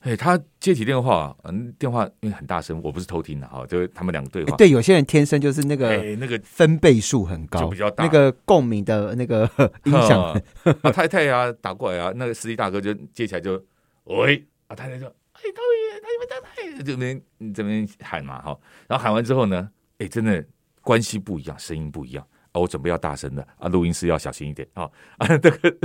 [0.00, 4.56] 哎，他接起电话，嗯，电话因为很大声，我不是偷听的哈，就是他们两个对话。
[4.56, 9.48] 对，有些人天生就是那个那个分贝数很高，就比较大，那个共鸣的那个
[9.86, 10.20] 音响。
[10.20, 13.62] 啊，太太呀打过来啊，那个司机大哥就接起来就
[14.04, 15.10] 喂，啊，太太说。
[15.44, 20.42] 哎，导演，他们在拍，这边这边喊嘛哈，然后喊完之后呢，哎，真的
[20.80, 24.84] 关系不一样，声音不一样啊，我准备要大声的啊，录音师要小心一点啊
[25.18, 25.76] 啊，那个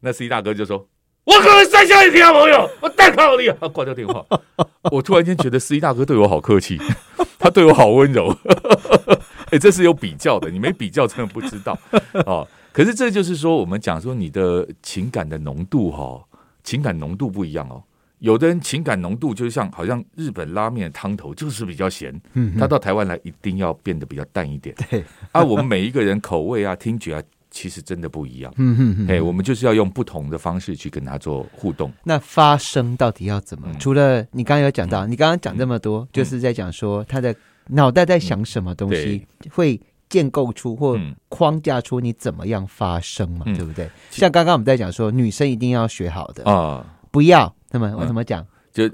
[0.00, 0.88] 那司机大哥就说
[1.24, 4.24] ：“我可能再下一条朋友，我太靠你啊！”挂掉电话，
[4.90, 6.78] 我突然间觉得司机大哥对我好客气，
[7.38, 8.34] 他对我好温柔，
[9.50, 11.78] 哎，这是有比较的，你没比较真的不知道
[12.26, 12.48] 哦。
[12.72, 16.24] 可是这就是说，我们讲说你的情感的浓度哈，
[16.64, 17.84] 情感浓度不一样哦。
[18.20, 24.74] 有的人情感浓度就像好像日本拉面汤头就是比较咸，嗯，他到台湾来一定要变得比较淡一点。
[24.90, 28.50] 对，啊，我们每一个人口味啊、听觉啊，其实真的不一样。
[28.56, 31.92] 嗯嗯嗯，哎，我们就是要用不同的方式去跟他做互动。
[32.02, 33.68] 那发声到底要怎么？
[33.78, 37.34] 除了你刚刚有讲到，你刚刚讲这么多，就是在讲说他的
[37.68, 40.98] 脑袋在想什么东西，会建构出或
[41.28, 43.44] 框架出你怎么样发声嘛？
[43.54, 43.90] 对不对？
[44.10, 47.54] 像刚刚我们在讲说，女生一定要学好的啊，不要。
[47.74, 48.46] 那么我怎么讲？
[48.72, 48.88] 就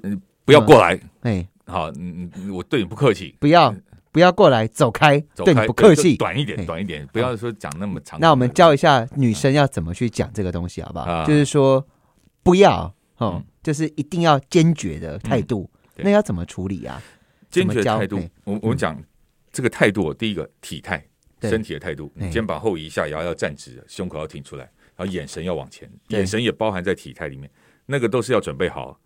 [0.46, 3.74] 不要过来，哎，好，嗯嗯，我对你不客气，不要
[4.10, 8.18] 不要过来，走开，对你不客气，短一点，短一点，不要说讲那么长。
[8.18, 11.26] 那我们教一下女生要怎么去讲这个东西，好不好？
[11.26, 11.86] 就是说
[12.42, 15.70] 不要，哦，就是一定要坚决的态度。
[15.96, 17.02] 那要怎么处理啊？
[17.50, 18.98] 坚决态度，我我们讲
[19.52, 21.04] 这个态度，第一个体态，
[21.42, 24.64] 身体的态度，肩膀后移下，腰要站直，胸口要挺出来，
[24.96, 27.50] 然后眼神要往前，眼神也包含在体态里面。
[27.90, 28.98] 那个都是要准备好。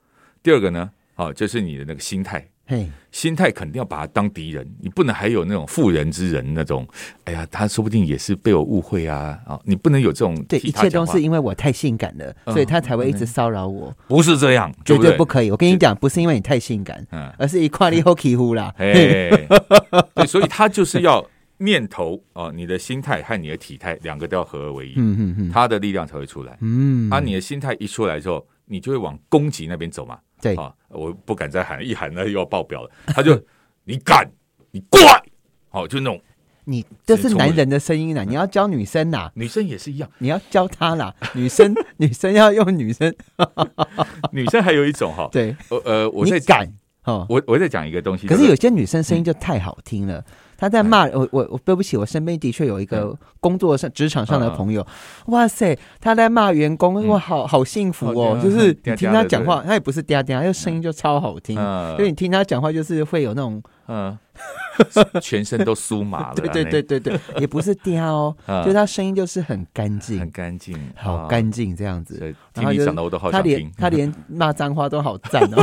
[0.42, 6.86] 第二个呢，好，就是你的那个心态，嘿，心态肯定要把他当敌人，你不能还有那种妇人之仁那种。
[7.24, 9.58] 哎呀，他说不定也是被我误会啊啊！
[9.64, 10.34] 你不能有这种。
[10.44, 13.90] 对，一切都是因为我太性感了，所以他才会一直骚扰我。
[14.06, 15.50] 不是这样，绝对不可以。
[15.50, 18.74] 我跟你讲，不是因为你太性感，嗯，而是一块你好欺负啦。
[18.76, 18.92] 哎，
[20.14, 26.58] 对，所以他就是要念头啊，你的心态和你的体态两个都要合而为一，嗯嗯嗯，他的力量才会出来。
[26.60, 28.46] 嗯，啊，你的心态一出来之后。
[28.66, 30.18] 你就会往攻击那边走嘛？
[30.40, 30.54] 对。
[30.56, 32.90] 啊，我不敢再喊，一喊那又要爆表了。
[33.06, 33.40] 他就
[33.84, 34.28] 你敢，
[34.70, 35.22] 你过来，
[35.70, 36.20] 好，就那种
[36.64, 41.14] 你这是男人的声音呐，你要教女生呐，女生也是一样，你要教她啦。
[41.34, 43.14] 女生 女生要用女生，
[44.32, 46.66] 女生还有一种哈，对，呃，我在敢
[47.04, 50.24] 哦，我我在讲一个东西，可是有些女生声音就太好听了。
[50.64, 54.86] 他在骂我，我我对不起，我身边的确有一个工作上职场上的朋友，
[55.26, 61.54] 哇塞，他在骂员工，哇，好好幸福哦，就是听他讲话，他也不是嗲嗲，又声音就超好听，
[61.96, 64.18] 所以你听他讲话就是会有那种，嗯，
[65.20, 75.62] 全身都酥麻了， 对对对对对，也不是嗲哦， 就他声音就是很干净，很干净，好干净这样子，听你讲的我都好想听，他连骂脏话都好赞哦。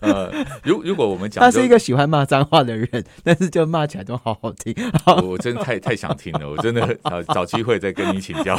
[0.00, 4.74] 呃，如如果我们讲，他是一个喜欢骂脏话的人，但是就骂起来都好好听。
[5.22, 6.96] 我真的太太想听了，我真的
[7.34, 8.56] 找机会再跟你请教。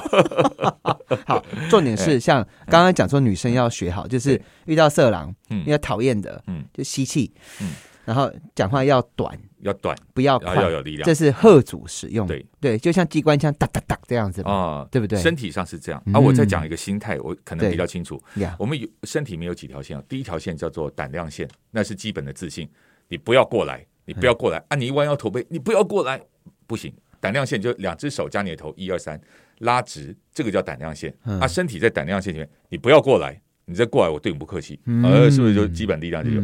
[1.25, 7.71] 好，重点是像刚刚讲说，女生要学好，就是遇到色狼，嗯，要讨厌的，嗯，就吸气，嗯。
[8.05, 11.05] 然后讲话要短，要短，不要快，要有力量。
[11.05, 15.19] 这是贺主使用，对对，就像机关枪哒哒哒这样子啊，对不对？
[15.19, 16.01] 身体上是这样。
[16.13, 18.21] 啊，我再讲一个心态，我可能比较清楚。
[18.59, 20.03] 我们有身体里面有几条线啊？
[20.07, 22.69] 第一条线叫做胆量线，那是基本的自信。
[23.09, 24.75] 你不要过来，你不要过来啊！
[24.75, 26.21] 你一弯腰驼背，你不要过来，
[26.65, 26.93] 不行。
[27.19, 29.19] 胆量线就两只手加你的头，一二三，
[29.59, 31.11] 拉直，这个叫胆量线。
[31.23, 34.79] 啊，身体在胆量线里面，你不要过来，你再过来，我对你不客气。
[35.03, 36.41] 呃，是不是就基本力量就有？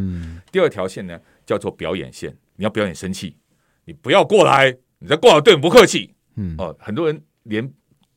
[0.50, 1.18] 第二条线呢？
[1.46, 3.36] 叫做表演线，你要表演生气，
[3.84, 6.14] 你不要过来，你再过来对我不客气。
[6.36, 7.72] 嗯哦，很多人连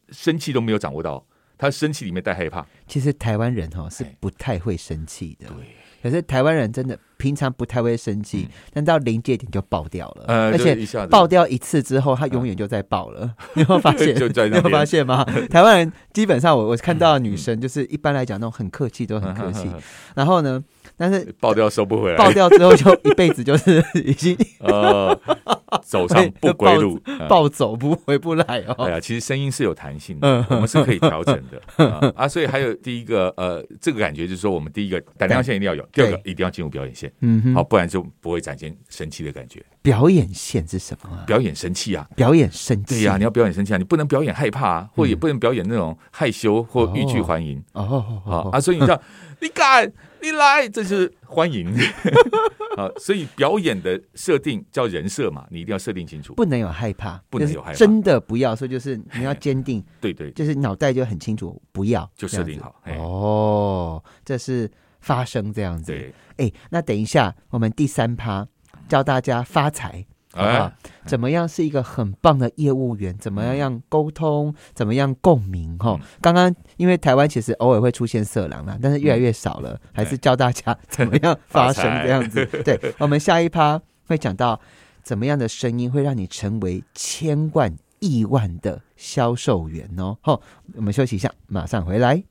[0.09, 1.25] 生气都没有掌握到，
[1.57, 2.65] 他生气里面带害怕。
[2.87, 5.75] 其实台湾人哈是不太会生气的，对。
[6.01, 10.77] 可是台湾人真的平常不太会生气，但到临界点就爆掉了，而且
[11.09, 13.33] 爆掉一次之后，他永远就在爆了。
[13.53, 14.15] 你有发现？
[14.49, 15.23] 你有发现吗？
[15.49, 19.69] 台湾人基本上，我我看到女生就是一般来讲那种很客气，都很客气。
[20.15, 20.63] 然后呢？
[20.99, 25.15] 但是爆掉收不回来，爆掉之后就一辈子就是已经呃
[25.83, 26.99] 走上不归路，
[27.29, 28.85] 暴走不回不来哦。
[28.85, 32.27] 哎呀，其实声音是有弹性的，我们是可以调整的啊。
[32.27, 39.63] 所以还有第一个呃，这个感觉就是说，我们第一个胆量线一定要有，第二个一定要进入表演线，嗯，好，不然就不会展现生气的感觉。
[39.81, 41.23] 表演线是什么？
[41.25, 42.07] 表演生气啊！
[42.15, 43.77] 表演生气，对呀，你要表演生气啊！
[43.77, 48.21] 你不能表演害怕，或也不能表演那种害羞或欲拒还迎哦。
[48.25, 48.99] 好啊，所以你像
[49.41, 49.91] 你敢。
[50.19, 51.71] 你来，这是欢迎
[52.75, 52.89] 啊！
[52.97, 58.55] 所以表演的设定叫人设嘛，你一定要设定清楚，不能有害怕，不能有害怕，真的不要。
[58.55, 62.75] 所以就是你要坚定， 对对，就是脑袋就很清楚，不要就设定好。
[62.97, 64.69] 哦，这是
[65.07, 66.13] 发生这样子。
[66.35, 68.45] 哎，那等一下，我们第三趴
[68.89, 70.05] 教大家发财。
[70.33, 70.71] 啊，
[71.05, 73.17] 怎么样是一个很棒的业务员？
[73.17, 74.53] 怎么样样沟通？
[74.75, 75.75] 怎么样共鸣？
[75.79, 79.79] 哈，刚刚因为台湾其实偶尔会出现色狼啦，但是越来越少了。
[79.93, 82.45] 还是教大家 怎么样发声这样子。
[82.63, 84.59] 对，我们下一趴会讲到
[85.01, 90.17] 怎么样的声音会让你成为千万亿万的销售员哦。
[90.21, 90.39] 好，
[90.75, 92.23] 我们休息一下，马上回来。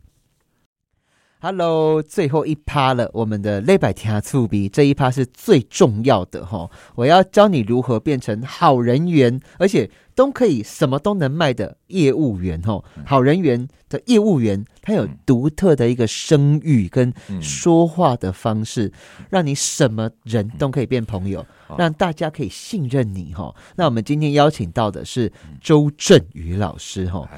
[1.38, 12.82] Hello，最后一趴了，我们的内百天醋比这一趴是最重要的哈，我要教你如何变成好人缘，而且都可以什么都能卖的业务员哈。
[13.04, 18.92] 好人缘的业务员，他有独特的一个声誉跟说话的方式，
[19.30, 21.44] 让你什么人都可以变朋友，
[21.78, 23.54] 让大家可以信任你哈。
[23.76, 27.28] 那我们今天邀请到的是周振宇老师哈。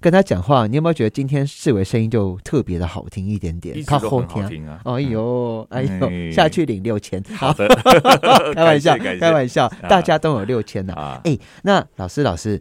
[0.00, 3.82] 跟他讲话，你有没有觉得今天世伟声音就特别的好听一点点？
[3.84, 4.78] 他后听啊！
[4.84, 7.66] 哎呦，哎呦，下去领六千，好的，
[8.54, 11.18] 开玩笑，开玩笑，大家都有六千呐。
[11.24, 12.60] 哎，那老师，老师，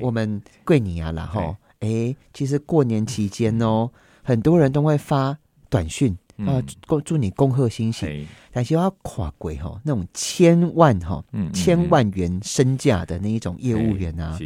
[0.00, 3.90] 我们贵你啊，然后，哎，其实过年期间哦，
[4.22, 5.36] 很多人都会发
[5.68, 14.38] 短讯啊，祝祝你恭贺新喜，但是要跨鬼哈，那种千万哈，千万元身价的那一种业务员啊。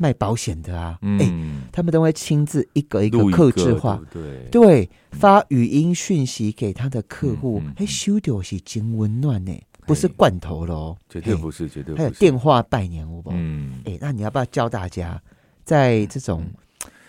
[0.00, 1.28] 卖保险的啊，哎，
[1.72, 4.44] 他们都会亲自一个一个克制化，对。
[4.48, 9.52] 对，发语音讯息给他的客户，哎，修掉是真温暖呢，
[9.88, 13.30] 不是罐头喽，绝对不是，绝对还有电话拜年，好不？
[13.32, 15.20] 嗯，哎，那你要不要教大家，
[15.64, 16.46] 在这种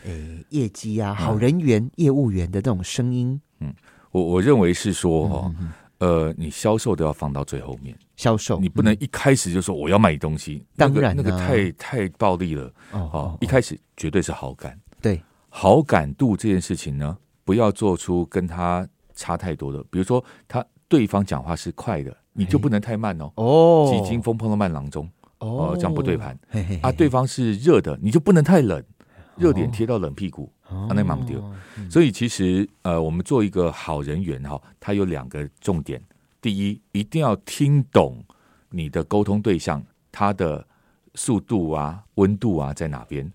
[0.05, 3.39] 诶业绩啊、好人缘、业务员的这种声音？
[3.59, 3.73] 嗯，
[4.11, 5.55] 我我认为是说哈。
[5.99, 12.73] 呃，你销售都要放到最后面，销售你不能一开始就说我要卖东西，当然那个太太暴力了。
[12.93, 13.37] 哦。
[13.41, 15.21] 一开始绝对是好感，对。
[15.49, 23.33] 好感度这件事情呢，不要做出跟他差太多的，比如说他对方讲话是快的，你就不能太慢哦。
[23.35, 25.05] 哦，几经风碰到慢郎中。
[25.39, 26.39] 哦，这样不对盘。
[26.81, 26.93] 啊。
[26.93, 28.81] 对方是热的，你就不能太冷，
[29.39, 30.51] 热点贴到冷屁股。
[30.67, 31.43] 啊，那忙不丢。
[31.89, 35.99] 所以其实呃，我们做一个好人缘哈，它有两个重点。
[36.39, 38.23] 第一，一定要听懂
[38.69, 40.63] 你的沟通对象他的
[41.15, 43.29] 速度啊、温度啊在哪边。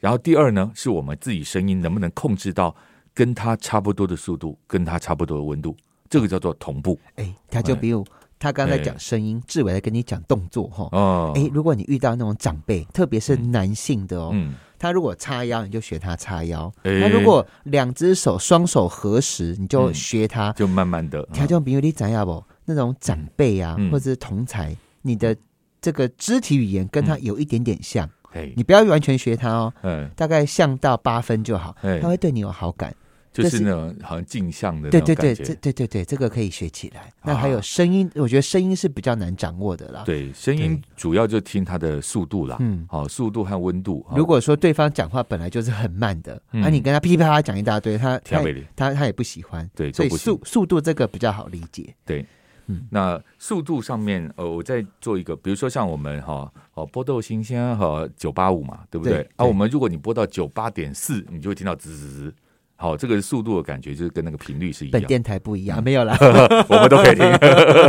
[0.00, 2.74] 然后第二呢，是我们自己声音能不能控制到
[3.14, 5.76] 跟他差不多的速度，跟他差不多的温度，
[6.08, 6.98] 这个叫做同步。
[7.14, 8.04] 哎，他就比如
[8.36, 10.88] 他刚才讲声音，志伟在跟你讲动作哈。
[10.90, 14.34] 哦，哎，如果你遇到那种长辈，特别是男性的哦。
[14.80, 20.50] 他如果叉腰，你就学他叉腰；他如果两只手双手合十，你就学他。
[20.54, 21.22] 就慢慢的。
[21.34, 22.42] 他就比如你怎样不？
[22.64, 25.36] 那种长辈啊，或者是同才，你的
[25.82, 28.08] 这个肢体语言跟他有一点点像。
[28.56, 29.72] 你不要完全学他哦。
[29.82, 30.08] 嗯。
[30.16, 32.94] 大概像到八分就好，他会对你有好感。
[33.32, 37.12] 就是那种好像镜像的，对对对，这对对对，这个可以学起来。
[37.22, 40.02] 那还有声音，我觉得声音是比较难掌握的啦。
[40.04, 44.04] 对，声音主要就听它的速度啦，嗯，好，速度和温度。
[44.16, 48.42] 如果说对方讲话本来就是很慢的，那你跟他噼噼啪啪讲一大堆，他他
[48.74, 49.68] 他他也不喜欢。
[49.76, 51.94] 对，所以速速度这个比较好理解。
[52.04, 52.26] 对，
[52.66, 59.22] 嗯，那速度上面，呃，我再做一个，比如说像我们哈，哦，波豆新鲜和九八五嘛，对不对？
[59.36, 62.34] 啊，我们如果你播到九八点四，你就会听到滋滋滋。
[62.80, 64.92] 好，这个速度的感觉就是跟那个频率是一样。
[64.92, 66.16] 本电台不一样，没有啦，
[66.66, 67.30] 我们都可以听。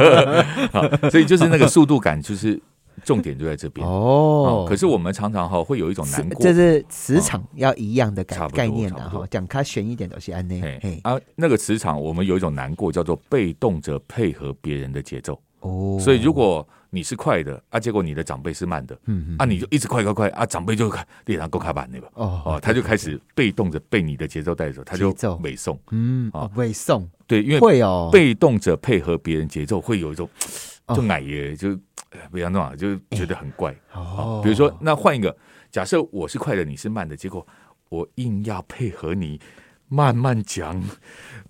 [0.70, 2.62] 好，所以就是那个速度感，就是
[3.06, 4.66] 重点就在这边哦。
[4.68, 9.10] 可是我们常常哈会有一种难过，就是磁场要一样的概概念的。
[9.10, 11.00] 哈，讲它悬一点都是安内。
[11.04, 15.40] 啊，那个磁场我们有一种难过，叫做被动着配合别人的节奏。
[15.62, 20.94] 哦，所以如果你是快的啊，结果你的长辈是慢的，嗯嗯啊，你就一直快快快啊，长辈就
[21.26, 30.30] 练上够卡板那个哦哦，他就开始被动着被你的节奏带走，他就尾送，嗯啊尾送，对，因为会哦，被动着配合别人节奏，会有一种
[30.94, 31.80] 就矮爷就
[32.30, 33.74] 不要弄啊，就觉得很怪。
[33.94, 34.42] 哦。
[34.44, 35.34] 比如说，那换一个
[35.72, 37.46] 假设，我是快的，你是慢的，结果
[37.88, 39.40] 我硬要配合你
[39.92, 40.82] 慢慢讲。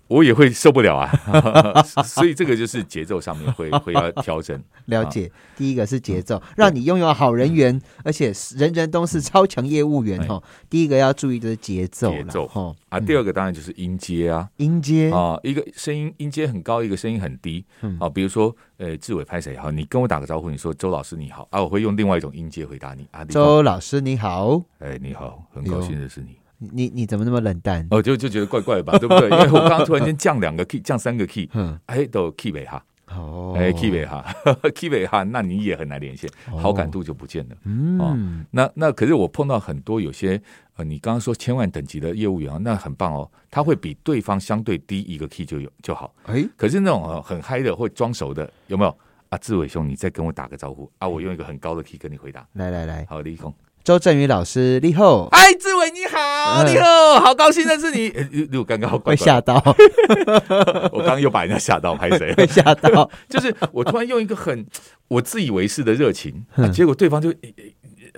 [0.08, 1.10] 我也会受不了啊，
[2.04, 4.62] 所以这个就是节奏上面会 会要调整。
[4.86, 10.42] 了解，第一个是节奏，让你拥有好人缘，而且人人都是超强业务员哈。
[10.68, 13.00] 第一个要注意的是节奏，节奏哈啊。
[13.00, 17.64] 第二个当然就是音阶啊，音阶啊，一个声音音阶很高，一个声音很低
[17.98, 18.06] 啊。
[18.06, 19.70] 比如说，呃，志伟拍谁好？
[19.70, 23.24] 你跟我打个招呼，你说周老师你好啊，我会用另外一种音阶回答你啊。
[23.24, 26.36] 周老师你好，哎，你好，很高兴认识你。
[26.72, 27.86] 你你怎么那么冷淡？
[27.90, 29.28] 哦，就就觉得怪怪吧，对不对？
[29.30, 34.24] 因为我刚刚突然间降两个 key，降三个 key，嗯，哎，都 key 尾哈，哦，哎，key 尾哈，
[34.74, 37.56] key 尾哈，那你也很难连线，好感度就不见了。
[37.64, 40.40] 嗯，那那可是我碰到很多有些
[40.76, 46.14] 呃，你刚刚说千万等级的业务员，那很棒哦，他会比对方相对低一个 key 就有就好。
[46.24, 48.96] 哎，可是那种很嗨的，会装熟的，有没有？
[49.28, 52.46] 啊，志伟兄，你再跟我打个招呼啊，我用一个很高的 key 跟你回答。
[52.52, 53.52] 来来来，好，立空。
[53.82, 55.26] 周振宇老师，你好！
[55.32, 56.18] 哎，志伟你好，
[56.66, 58.12] 你好，好高兴认识你。
[58.52, 59.54] 又刚刚被吓到，
[60.92, 62.32] 我刚刚又把人家吓到，拍谁？
[62.36, 64.66] 被吓到， 就是我突然用一个很
[65.08, 67.30] 我自以为是的热情，结果对方就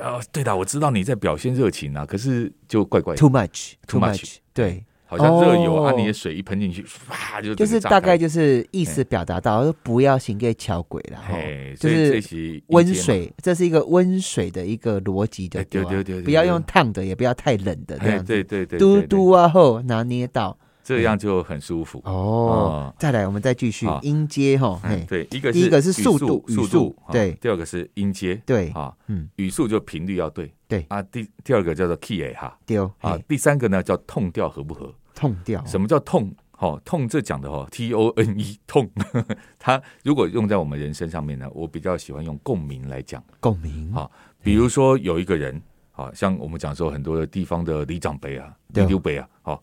[0.00, 3.20] 啊，对的，我知道你在表现热情啊，可是就怪怪的。
[3.20, 4.84] Too much，too much，对。
[5.06, 11.18] 好像热油啊，你的水一喷进去，哇，就就是大概就是意思表达到不要行给桥轨了，
[11.78, 12.22] 就是
[12.68, 22.00] 温水，这是一个温水的一个逻辑的，对对对，不要用烫的，也不要太冷的这样子，对对对，嘟嘟啊后拿捏到，这样就很舒服。
[22.04, 22.94] 哦。
[22.98, 30.84] 再来，我们再继续音阶哈，对，一个第一个是速度语速，对，第二个是音阶，对啊，嗯，语速就频率要对，对。
[30.88, 34.94] 啊，第第二个叫做 key 哈，对啊，第三个呢叫痛调合不合。
[35.14, 36.32] 痛调，什么叫痛？
[36.56, 38.88] 哈，痛这讲的哈，T O N E 痛。
[39.58, 43.22] 它如果用在我们人身上面呢，我比较喜欢用共鸣来讲。
[43.40, 43.92] 共鸣。
[43.92, 44.08] 啊，
[44.40, 45.60] 比如说有一个人，
[45.92, 49.62] 啊，像我们讲说很多的地方的里长辈啊、里丢辈啊，好，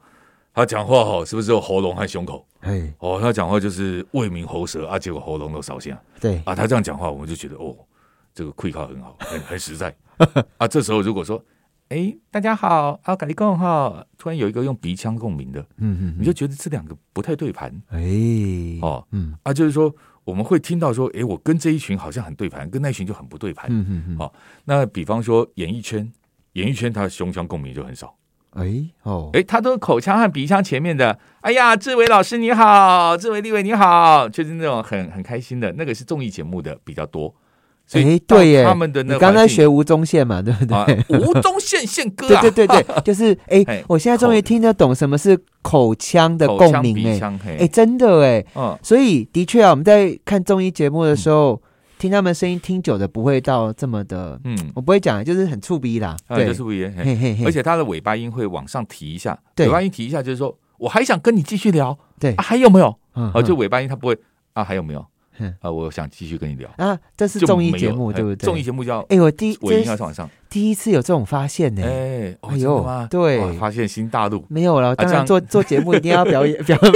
[0.54, 2.46] 他讲话哈，是不是有喉咙和胸口？
[2.60, 5.98] 哎，哦，他讲话就是为民喉舌啊，结果喉咙都烧香。
[6.20, 7.76] 对啊，他这样讲话，我们就觉得哦，
[8.34, 9.96] 这个会考很好，很 很实在。
[10.58, 11.44] 啊，这时候如果说。
[11.90, 18.00] 哎，大家好，啊，咖喱共哈，突然有一个用鼻腔共鸣的，嗯嗯，你就觉得这两个不太对盘，哎，
[18.82, 19.94] 哦，嗯，啊，就是说
[20.24, 24.32] 我们会听到说，哎，我跟这一群好像很对盘，跟那一群就很不对盘，嗯嗯嗯，哦，
[24.64, 26.10] 那比方说演艺圈，
[26.54, 28.16] 演艺圈他胸腔共鸣就很少，
[28.52, 37.34] 哎，哦，哎，他都是口腔和鼻腔前面的，哎呀，志伟老师你好，志伟立伟你好，就是那种很很开心的那个是综艺节目的比较多。
[37.94, 41.04] 哎，对耶，他们的那刚刚学吴宗宪嘛，对不对？
[41.20, 47.06] 吴宗宪宪哥， 对对对对， 就是哎，我现在终于听得懂什么是口腔的共鸣。
[47.06, 51.62] 哎，哎，真的哎，嗯，所以的确啊，我们在看综艺节目的时候，
[52.02, 57.16] 听他们声音听久的不会到这么的，嗯，我不会讲，就是很触鼻啦，对，触鼻，嘿。
[57.16, 62.98] 嘿嘿，而且它的尾巴音会往上提一下，尾巴音提一下就是说我还想跟你继续聊，对，还有没有？
[63.12, 64.18] 啊，就尾巴音它不会
[64.54, 65.06] 啊，还有没有？
[65.62, 66.70] 啊，我想继续跟你聊。
[66.78, 68.46] 啊，这是综艺节目对不对？
[68.46, 74.44] 综艺节目叫哎，我第我一定要晚上第一次有这种发现呢，哎，哎呦，对，发现新大陆。
[74.50, 76.94] 没有了，当然做做节目一定要表演 表演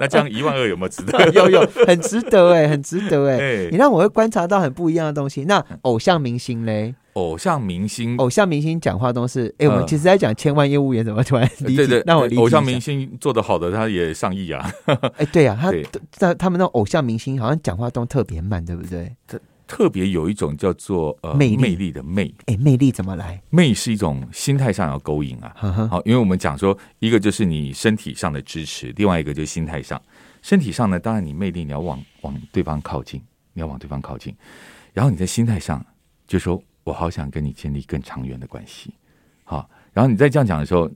[0.00, 1.18] 那这样一万二有没有值得？
[1.32, 5.44] 有有，很值得哎，很值得哎，你让我会观察到很不一样的东西。
[5.44, 6.94] 那偶像明星嘞？
[7.18, 12.02] 偶像明星，偶像明星讲话都是哎，我们其实在讲千万业务员怎么突然理解？
[12.06, 12.40] 那我理解。
[12.40, 14.70] 偶像明星做的好的，他也上亿啊！
[15.16, 15.72] 哎，对呀，他
[16.12, 19.12] 在他们那偶像明星好像讲话都特别慢，对不对？
[19.26, 22.32] 特特别有一种叫做呃魅魅力的魅。
[22.46, 23.42] 哎，魅力怎么来？
[23.50, 25.52] 魅是一种心态上要勾引啊。
[25.90, 30.00] 好，因为我们讲说，一个就是你身体上的支持，另外一个就是心态上。
[30.40, 33.20] 身体上呢，当然你魅力你要往往对方靠近，
[33.54, 34.32] 你要往对方靠近，
[34.92, 35.84] 然后你在心态上
[36.28, 36.62] 就说。
[36.88, 38.94] 我好想跟你建立更长远的关系，
[39.44, 39.68] 好。
[39.92, 40.90] 然后你在这样讲的时候，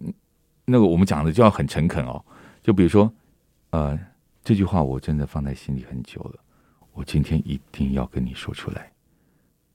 [0.65, 2.25] 那个我们讲的就要很诚恳哦。
[2.63, 3.13] 就比如说，
[3.71, 3.99] 呃，
[4.43, 6.39] 这句话我真的放在心里很久了，
[6.95, 8.93] 我今天一定要跟你说出来，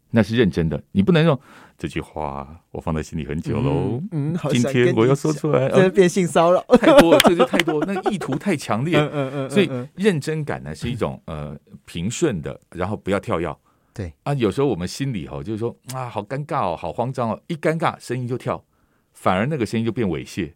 [0.09, 0.81] 那是认真的。
[0.91, 1.39] 你不能用
[1.77, 4.01] 这句话我放在心里很久喽。
[4.11, 8.97] 嗯，今天我要说出来，这变性骚扰太多了，这就太多，那意图太强烈。
[8.99, 9.49] 嗯嗯嗯。
[9.51, 11.55] 所以认真感呢是一种呃
[11.85, 13.55] 平顺的，然后不要跳跃。
[13.97, 18.63] 对啊，有时候我们心里哈，就是说啊，好尴尬哦，好慌张哦，一尴尬声音就跳，
[19.11, 20.53] 反而那个声音就变猥亵，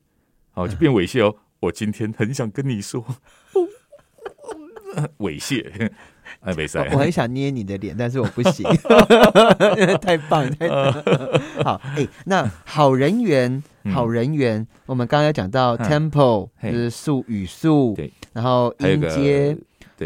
[0.53, 1.35] 哦，就变猥亵哦。
[1.61, 3.03] 我今天很想跟你说，
[5.17, 5.91] 猥亵。
[6.39, 8.65] 哎，没事，我很想捏你的脸，但是我不行，
[10.01, 10.93] 太 棒太棒。
[11.63, 13.61] 好，哎，那好人缘，
[13.91, 19.57] 好人缘，我们刚刚讲到 tempo 就是速语速，对，然后音阶。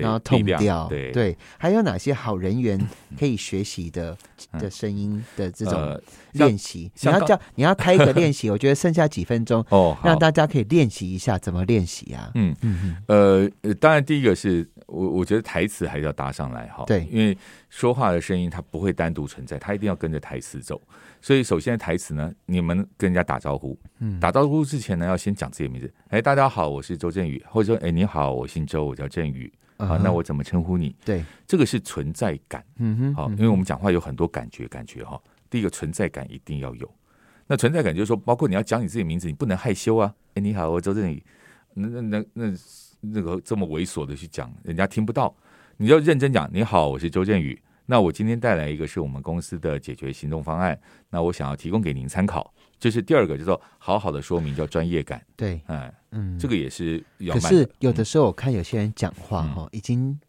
[0.01, 1.11] 然后痛掉，对。
[1.11, 2.79] 对，还有哪些好人员
[3.17, 4.17] 可以学习的
[4.53, 6.01] 的声音的这种
[6.33, 6.91] 练习？
[7.01, 12.31] 你要叫你要开一个练习， 我觉得剩下几分钟哦，让大家可以练习一下怎么练习啊？
[12.35, 12.55] 嗯。
[12.61, 17.37] 嗯嗯，呃，当然第一个是我我觉得台词还是要搭上来哈，对，因为
[17.69, 20.81] 说话的声音它不会单独存在，它一定要跟着台词走。
[21.21, 29.51] 所以首先台词呢，你们跟人家打招呼，嗯，打招呼之前呢，要先讲自己的名字，哎，大家好，我是周振宇，或者说，哎，你好，我姓周，我叫振宇。
[29.78, 30.95] 啊，那我怎么称呼你？
[31.03, 32.63] 对，这个是存在感。
[32.78, 35.21] 嗯哼，好，因为我们讲话有很多感觉，感觉哈。
[35.49, 36.89] 第一个存在感一定要有。
[37.47, 40.13] 那存在感就是说，包括你要讲你自己名字，你不能害羞啊。
[40.34, 41.23] 哎，你好，我周正宇。
[41.73, 42.53] 那那那那
[43.01, 45.36] 那个这么猥琐的去讲，人家听不到。
[45.78, 47.61] 你要认真讲，你好，我是周振宇。
[47.86, 52.51] 那我今天带来一个是我们公司的解决行动方案，那我想要提供给您参考。
[52.80, 55.21] 就是第二个，叫做好好的说明叫专业感。
[55.36, 57.03] 对，哎，嗯，这个也是。
[57.32, 60.19] 可是有的时候我看有些人讲话哈，已经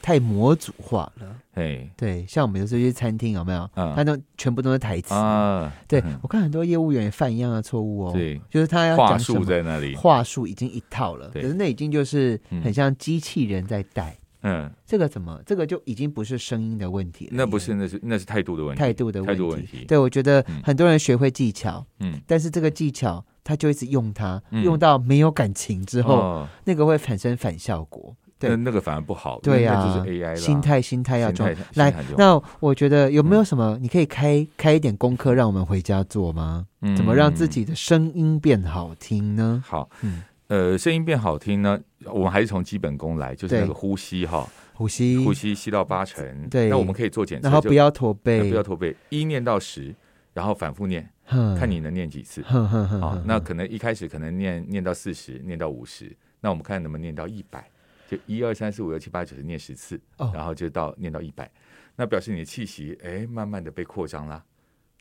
[0.00, 1.36] 太模组化了。
[1.54, 3.68] 哎，对，像我们有时候去餐厅有没有？
[3.74, 5.72] 他都全部都是台词啊。
[5.88, 8.12] 对，我看很多业务员也犯一样的错误哦。
[8.12, 14.16] 对，就是他要话术在那里，话术已经一套了，可是那已经就是很像机器人在带。
[14.48, 15.40] 嗯，这个怎么？
[15.44, 17.32] 这个就已经不是声音的问题了。
[17.32, 18.78] 那不是，那是那是态度的问题。
[18.78, 19.84] 态度的态度问题。
[19.88, 28.14] 对，我觉得很多人学会技巧，嗯，但是这个技巧他就一直用它，用到没有感情之后，那个会产生反效果。
[28.38, 29.40] 对，那个反而不好。
[29.40, 31.52] 对呀，就是 AI 心态，心态要重。
[31.74, 36.66] 来，那我觉得有没有什么你可以开开一点功课，让我们回家做吗？
[36.96, 39.64] 怎么让自己的声音变好听呢？
[39.66, 40.22] 好，嗯。
[40.48, 49.92] 呃，声音变好听呢，我们还是从基本功来，就是那个呼吸哈，呼吸，呼吸吸到八成，对，那我们可以做检测，然后不要驼背，不要驼背，一念到十，
[50.32, 57.68] 然后反复念，看你能念几次，好，那可能一开始可能念念到四十，念到五十，那我们看能不能念到一百，
[58.08, 60.00] 就一二三四五六七八九十念十次，
[60.32, 61.50] 然后就到念到一百，
[61.96, 64.28] 那表示你的气息哎，慢慢的被扩张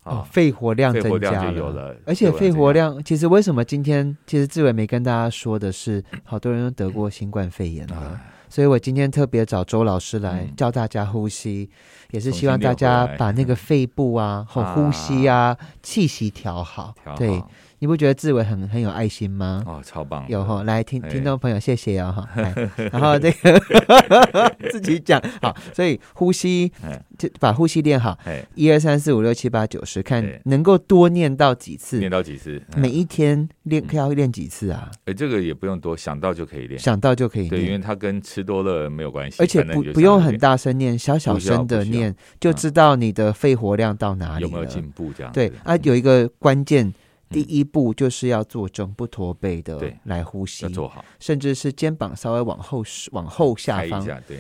[0.06, 0.12] 了。
[0.12, 11.70] 哦，肺活量增加了，而且肺活量其实为什么今天其实志伟没跟大家说的是，好多人都得过新冠肺炎了，所以我今天特别找周老师来教大家呼吸，
[12.12, 17.42] 也是希望大家把那个肺部啊和呼吸啊气息调好，对。
[17.86, 19.62] 你不觉得志伟很很有爱心吗？
[19.68, 20.26] 哦，超棒！
[20.28, 22.28] 有哈，来听听众朋友，谢谢哦哈。
[22.92, 23.62] 然后这个
[24.74, 26.72] 自己讲好，所以呼吸
[27.16, 28.18] 就把呼吸练好。
[28.56, 32.00] 一二三四五六七八九十，看能够多念到几次？
[32.00, 32.60] 念到几次？
[32.76, 34.90] 每一天练要练几次啊？
[35.06, 37.48] 哎，这个也不用多，想到就可以练，想到就可以。
[37.48, 45.12] 对，因为它跟吃多了没有关系，而且不不用很大声念，小小声的念，就知道你的肺活量到哪里有没有进步？
[45.16, 46.92] 这样对啊，有一个关键。
[47.36, 52.82] 第一步就是要做正不驼背的来呼吸，做好，甚至是肩膀稍微往后
[53.12, 54.40] 往后下方，对，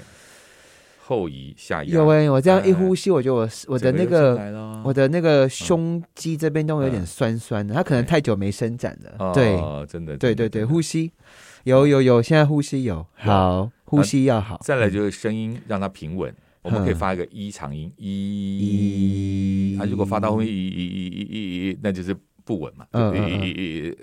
[1.04, 1.90] 后移下移。
[1.90, 9.34] 有哎，我这样一呼吸，我觉得我我的那个我的那个胸肌这边都有点酸酸的，它可能太久没伸展了。
[9.34, 11.12] 对，真的，对对对，呼吸
[11.66, 14.58] 有有有，现在呼吸有好，呼吸要好。
[14.64, 22.16] 再来就是声音让它平稳，我们可以发一个一长音一，它如果发到后面一一一一一一，那就是。
[22.46, 22.88] 不稳嘛，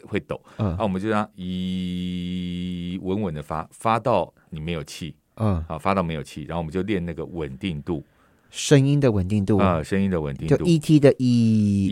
[0.07, 0.39] 会抖。
[0.59, 8.05] 那我们就让一稳稳的发，发到你没有气，嗯，好，发到没有气，然后我们就练那个稳定度。
[8.53, 9.57] 声音的稳定度。
[9.59, 11.89] 啊，声音的稳定度，就 E T 的 E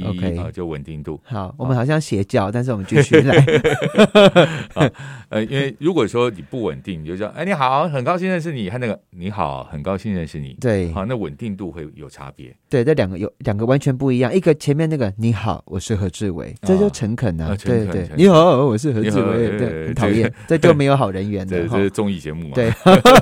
[0.00, 1.20] E，OK 啊，就稳定度。
[1.22, 3.36] 好，我们好像邪教，但是我们继续来。
[5.28, 12.52] 呃，因为如果说你不稳定，你就说哎你好，很高兴认识你，和那个你好，很高兴认识你，对，好，那稳定度会有差别。
[12.68, 14.34] 对，这两个有两个完全不一样。
[14.34, 18.08] 一个前面那个你好，我是何志伟，这就诚恳啊，对对。
[18.16, 21.68] 你好，我是何志伟，对，很讨厌，这就没有好人缘的。
[21.68, 22.54] 这是综艺节目嘛？
[22.54, 22.70] 对，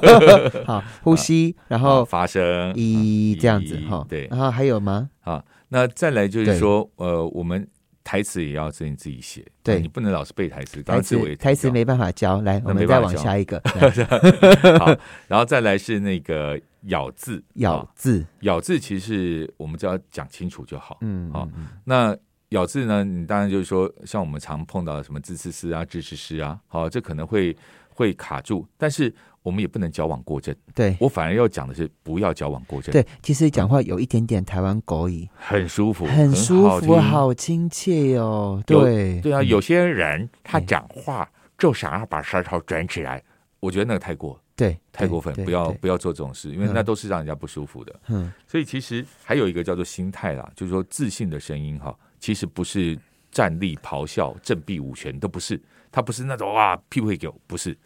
[0.65, 1.47] 好，呼吸。
[1.68, 5.11] 然后发声一这样子哈，对，然后还有吗？
[5.20, 7.66] 啊，那再来就是说，呃，我们
[8.03, 13.61] 台词也要自己自己写，对你不能老是背台词，台词台词没办法教，来，我们再往下一个
[14.80, 14.96] 好，
[15.26, 21.46] 然后再来是那个咬字，咬字，咬字其实我们只要讲清楚就好，嗯，好，
[21.84, 22.16] 那
[22.49, 27.55] 咬字呢，你当然就是说，像我们常碰到的什么字词诗啊、字词诗啊，好，这可能会
[27.90, 29.14] 会卡住，但是。
[29.49, 30.94] 我们也不能矫枉过正，对。
[31.01, 32.92] 我反而要讲的是不要矫枉过正。
[32.92, 38.62] 对，其实讲话有一点点台湾狗语，很舒服，很舒服，好亲切哟。
[38.66, 41.26] 对，对啊，有些人他讲话
[41.57, 43.22] 就想要把舌头卷起来，
[43.59, 48.01] 我觉得那个太过，对，太过分，不要不要做这种事，因为那都是让人家不舒服的。
[48.09, 52.99] 嗯，所以其实还有一个叫做心态啦，就是说自信的声音哈，其实不是
[53.30, 55.59] 站立咆哮、振臂舞拳，都不是，
[55.90, 57.76] 他不是那种哇屁股狗，不是，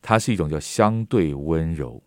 [0.00, 2.02] 它是一种叫相对温柔。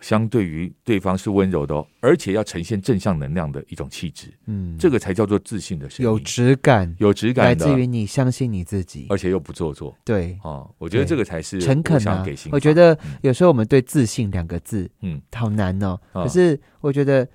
[0.00, 12.22] 相对于对方是温柔的哦，而且要呈现正向能量的一种气质，嗯，这个才叫做自信的声音，有质感，有质感，来自于你相信你自己，而且又不做作，对，哦，我觉得这个才是诚恳啊。
[12.52, 17.26] 我觉得有时候我们对自信两个字，嗯，好难哦，可是我觉得。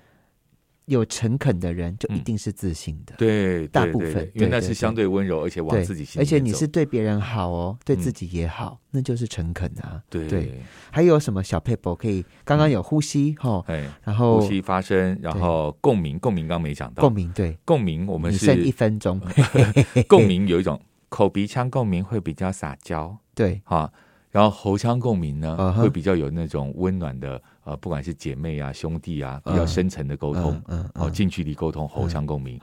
[0.86, 10.02] 有诚恳的人就一定是自信的，对，大部分因为那是相对温柔，而且往自己心，而且你是对别人好哦，对自己也好，那就是诚恳啊。
[10.08, 10.60] 对，
[10.90, 12.24] 还有什么小配博可以？
[12.44, 13.64] 刚刚有呼吸哈，
[14.02, 19.20] 然后呼吸发声，然后共鸣，共鸣刚没讲到，共鸣对，共鸣我们是剩一分钟，
[20.08, 23.92] 共鸣有一种口鼻腔共鸣会比较撒娇，对，哈，
[24.30, 27.40] 然后喉腔共鸣呢会比较有那种温暖的。
[27.70, 30.60] 呃，不管是姐妹啊、兄弟啊，比较深层的沟通，
[30.96, 32.60] 哦，近距离沟通，喉腔共鸣。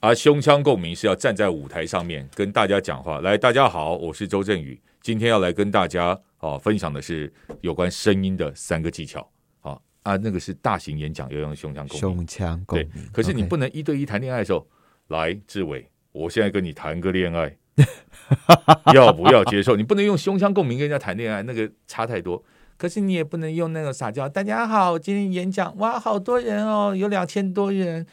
[0.00, 3.20] 而胸腔共鸣是要站在舞台上面跟大家讲话。
[3.20, 9.24] 来，大家好，我是周振宇，今天要来跟大家哦分享的是有关声音的三个技巧。
[9.60, 12.00] 好啊，那个是大型演讲要用胸腔共鸣。
[12.00, 12.90] 胸腔共鸣。
[13.12, 14.66] 可是你不能一对一谈恋爱的时候，
[15.06, 17.56] 来，志伟，我现在跟你谈个恋爱，
[18.92, 19.76] 要不要接受？
[19.76, 22.42] 你不能用胸腔共鸣跟人家谈恋爱，那个差太多。
[22.76, 24.28] 可是你也不能用那个撒娇。
[24.28, 28.06] 大家好，今天演讲哇，好多人哦，有两千多人。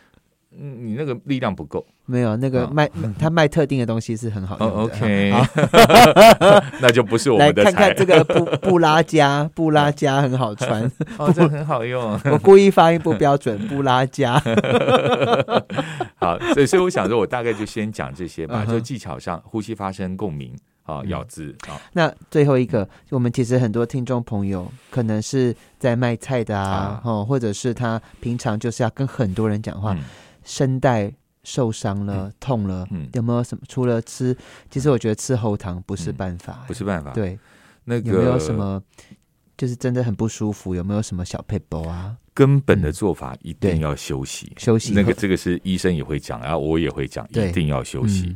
[0.51, 1.85] 嗯，你那个力量不够。
[2.05, 2.89] 没有那个卖
[3.19, 4.73] 他卖特定的东西是很好用的。
[4.81, 5.31] OK，
[6.81, 7.71] 那就不是我们的菜。
[7.71, 12.19] 看看这个布布拉加，布拉加很好穿， 哦，这很好用。
[12.25, 14.41] 我故意发音不标准，布拉加。
[16.19, 20.55] 好，所以所以我想说，我大概就先讲这些吧， 就技巧上，呼吸发声共鸣。
[20.83, 21.79] 啊，咬字啊。
[21.93, 29.95] 那最后一个，我们其实很多听众朋友可能是在卖菜的啊，哦，或者是他平常就是要跟很多人讲话，
[30.43, 31.13] 声带
[31.43, 33.63] 受伤了、痛了，有没有什么？
[33.69, 34.35] 除了吃，
[34.71, 37.11] 其实我觉得吃喉糖不是办法，不是办法。
[37.11, 37.37] 对，
[37.83, 38.81] 那个有没有什么？
[39.55, 42.15] 就是真的很不舒服，有没有什么小配包啊？
[42.39, 44.93] 根本的做法一定要休息，休息。
[44.93, 48.33] 那个这个是医生也会讲，然后我也会讲，一定要休息。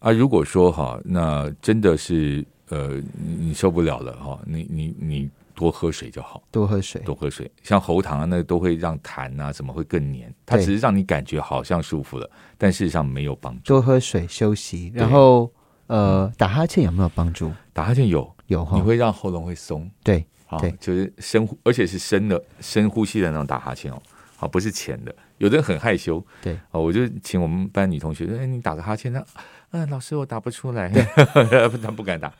[0.00, 7.50] 啊，如果说哈，那真的是呃，你受不了了哈，你你你多喝水就好，多喝水，多喝水。
[7.62, 13.72] 像喉糖啊，那都会让痰啊什么会更黏，它只是让你感觉好像舒服了，但事实上没有帮助。
[13.72, 15.50] 多喝水，休息，然后
[15.86, 17.50] 呃，打哈欠有没有帮助？
[17.72, 18.30] 打哈欠有。
[18.48, 24.02] 有哈，你会让喉咙会松，对，好，就是深呼，而且是深的深呼吸的那种打哈欠哦，
[24.40, 25.12] 好，不是钱的。
[25.38, 29.24] 有的人很害羞，对，哦，我就请我们班女同学，哎，你打个哈欠那。
[29.70, 32.32] 嗯，老师，我打不出来，他不敢打，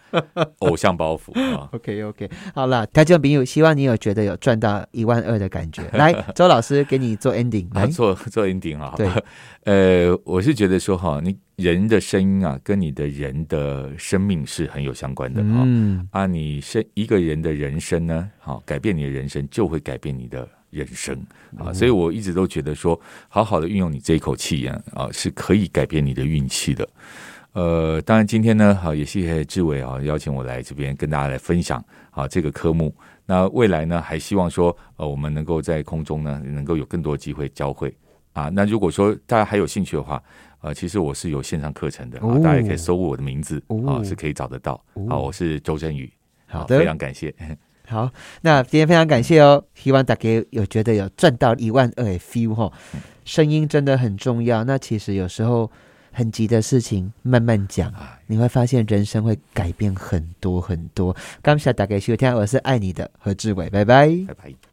[0.61, 1.69] 偶像包袱啊。
[1.75, 5.83] OK，OK，好了，听众朋友，希望你有觉得有赚到一万二的感觉。
[5.93, 8.95] 来，周老师给你做 ending， 来做做 ending 啊。
[8.97, 9.07] 对，
[9.65, 15.63] 呃，我是觉得说哈，你人的声音啊，跟你的人的生命是很有相关的啊。
[15.67, 20.49] 嗯啊，你生一个人的人生呢，好，改变你的人生，就会改变你的。
[20.71, 21.17] 人生
[21.57, 26.89] 啊，所以我一直都觉得说，好好的运用你这一口气呀，啊，是可以改变你的运气的。
[27.53, 32.95] 呃，当然今天呢，好也谢谢志伟啊，邀请我来这边跟大家来分享啊这个科目。
[33.25, 37.93] 那未来呢，还希望说，呃，我们能够在空中呢，能够有更多机会交会
[38.33, 38.49] 啊。
[38.51, 40.23] 那如果说大家还有兴趣的话，
[40.61, 44.83] 呃，其实我是有线上课程的，啊大家也可以搜我的名字啊，是可以找得到。
[45.09, 46.11] 好，我是周振宇，
[46.47, 47.35] 好的，非常感谢。
[47.89, 48.11] 好，
[48.43, 52.71] 那今天非常感谢哦，希望大家有觉得有赚到一万二的 feel 哈，
[53.25, 54.63] 声音真的很重要。
[54.65, 55.71] 那其实有时候
[56.13, 57.93] 很急的事情，慢慢讲，
[58.27, 61.17] 你会发现人生会改变很多很多。
[61.41, 64.68] 感谢大家收听，我是爱你的何志伟，拜拜，拜拜。